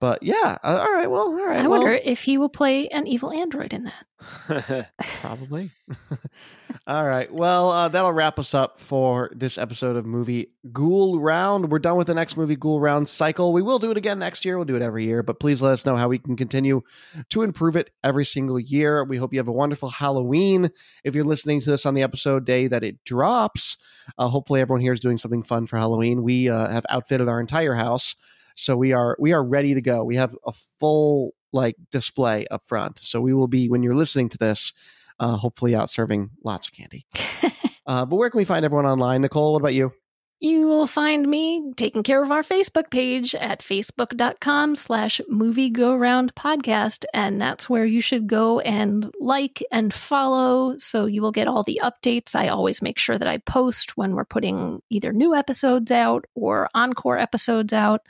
[0.00, 1.64] But yeah, uh, all right, well, all right.
[1.64, 4.06] i well, wonder if he will play an evil android in that
[5.20, 5.70] Probably.
[6.86, 7.32] All right.
[7.32, 11.70] Well, uh, that'll wrap us up for this episode of Movie Ghoul Round.
[11.70, 13.52] We're done with the next Movie Ghoul Round cycle.
[13.52, 14.56] We will do it again next year.
[14.56, 16.82] We'll do it every year, but please let us know how we can continue
[17.30, 19.04] to improve it every single year.
[19.04, 20.70] We hope you have a wonderful Halloween.
[21.04, 23.76] If you're listening to this on the episode day that it drops,
[24.18, 26.22] uh, hopefully everyone here is doing something fun for Halloween.
[26.22, 28.16] We uh, have outfitted our entire house,
[28.58, 30.04] so we are we are ready to go.
[30.04, 32.98] We have a full like display up front.
[33.02, 34.72] So we will be when you're listening to this
[35.20, 37.06] uh, hopefully out serving lots of candy.
[37.86, 39.22] uh, but where can we find everyone online?
[39.22, 39.92] Nicole, what about you?
[40.40, 45.96] You will find me taking care of our Facebook page at facebook.com slash movie go
[45.96, 47.04] round podcast.
[47.12, 51.64] And that's where you should go and like and follow so you will get all
[51.64, 52.36] the updates.
[52.36, 56.68] I always make sure that I post when we're putting either new episodes out or
[56.72, 58.02] encore episodes out.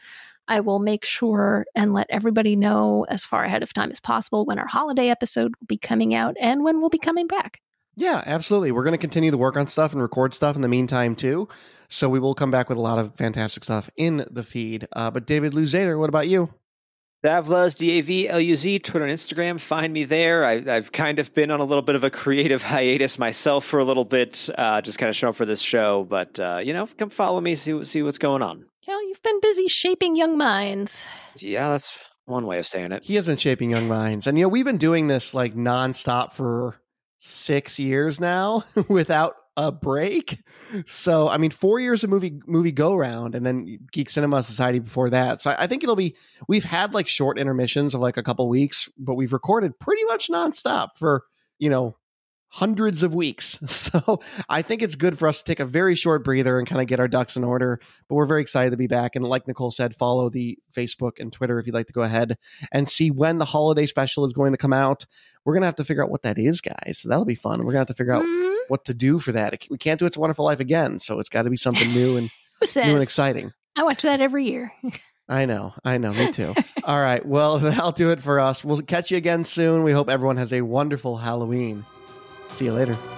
[0.49, 4.44] I will make sure and let everybody know as far ahead of time as possible
[4.44, 7.61] when our holiday episode will be coming out and when we'll be coming back.
[7.96, 8.70] Yeah, absolutely.
[8.70, 11.49] We're going to continue to work on stuff and record stuff in the meantime, too.
[11.88, 14.86] So we will come back with a lot of fantastic stuff in the feed.
[14.92, 16.49] Uh, but David Luzader, what about you?
[17.24, 19.59] Davluz, D A V L U Z, Twitter and Instagram.
[19.59, 20.44] Find me there.
[20.44, 23.80] I, I've kind of been on a little bit of a creative hiatus myself for
[23.80, 26.05] a little bit, uh, just kind of show up for this show.
[26.05, 28.66] But, uh, you know, come follow me, see, see what's going on.
[28.84, 31.06] Cal, you've been busy shaping young minds.
[31.36, 33.04] Yeah, that's one way of saying it.
[33.04, 34.26] He has been shaping young minds.
[34.26, 36.80] And, you know, we've been doing this like nonstop for
[37.18, 40.38] six years now without a break.
[40.86, 44.78] So, I mean, four years of movie movie go round, and then Geek Cinema Society
[44.78, 45.40] before that.
[45.40, 46.14] So, I think it'll be.
[46.46, 50.28] We've had like short intermissions of like a couple weeks, but we've recorded pretty much
[50.28, 51.24] nonstop for
[51.58, 51.96] you know
[52.51, 53.59] hundreds of weeks.
[53.88, 54.20] So,
[54.51, 56.88] I think it's good for us to take a very short breather and kind of
[56.88, 57.80] get our ducks in order.
[58.07, 59.16] But we're very excited to be back.
[59.16, 62.36] And like Nicole said, follow the Facebook and Twitter if you'd like to go ahead
[62.70, 65.07] and see when the holiday special is going to come out.
[65.44, 66.99] We're gonna have to figure out what that is, guys.
[67.01, 67.61] So that'll be fun.
[67.61, 68.64] We're gonna have to figure out mm-hmm.
[68.68, 69.66] what to do for that.
[69.70, 72.18] We can't do It's a Wonderful Life again, so it's got to be something new
[72.18, 72.30] and
[72.76, 73.53] new and exciting.
[73.76, 74.72] I watch that every year.
[75.28, 76.55] I know, I know, me too.
[76.84, 78.64] All right, well, that'll do it for us.
[78.64, 79.82] We'll catch you again soon.
[79.82, 81.84] We hope everyone has a wonderful Halloween.
[82.59, 83.17] See you later.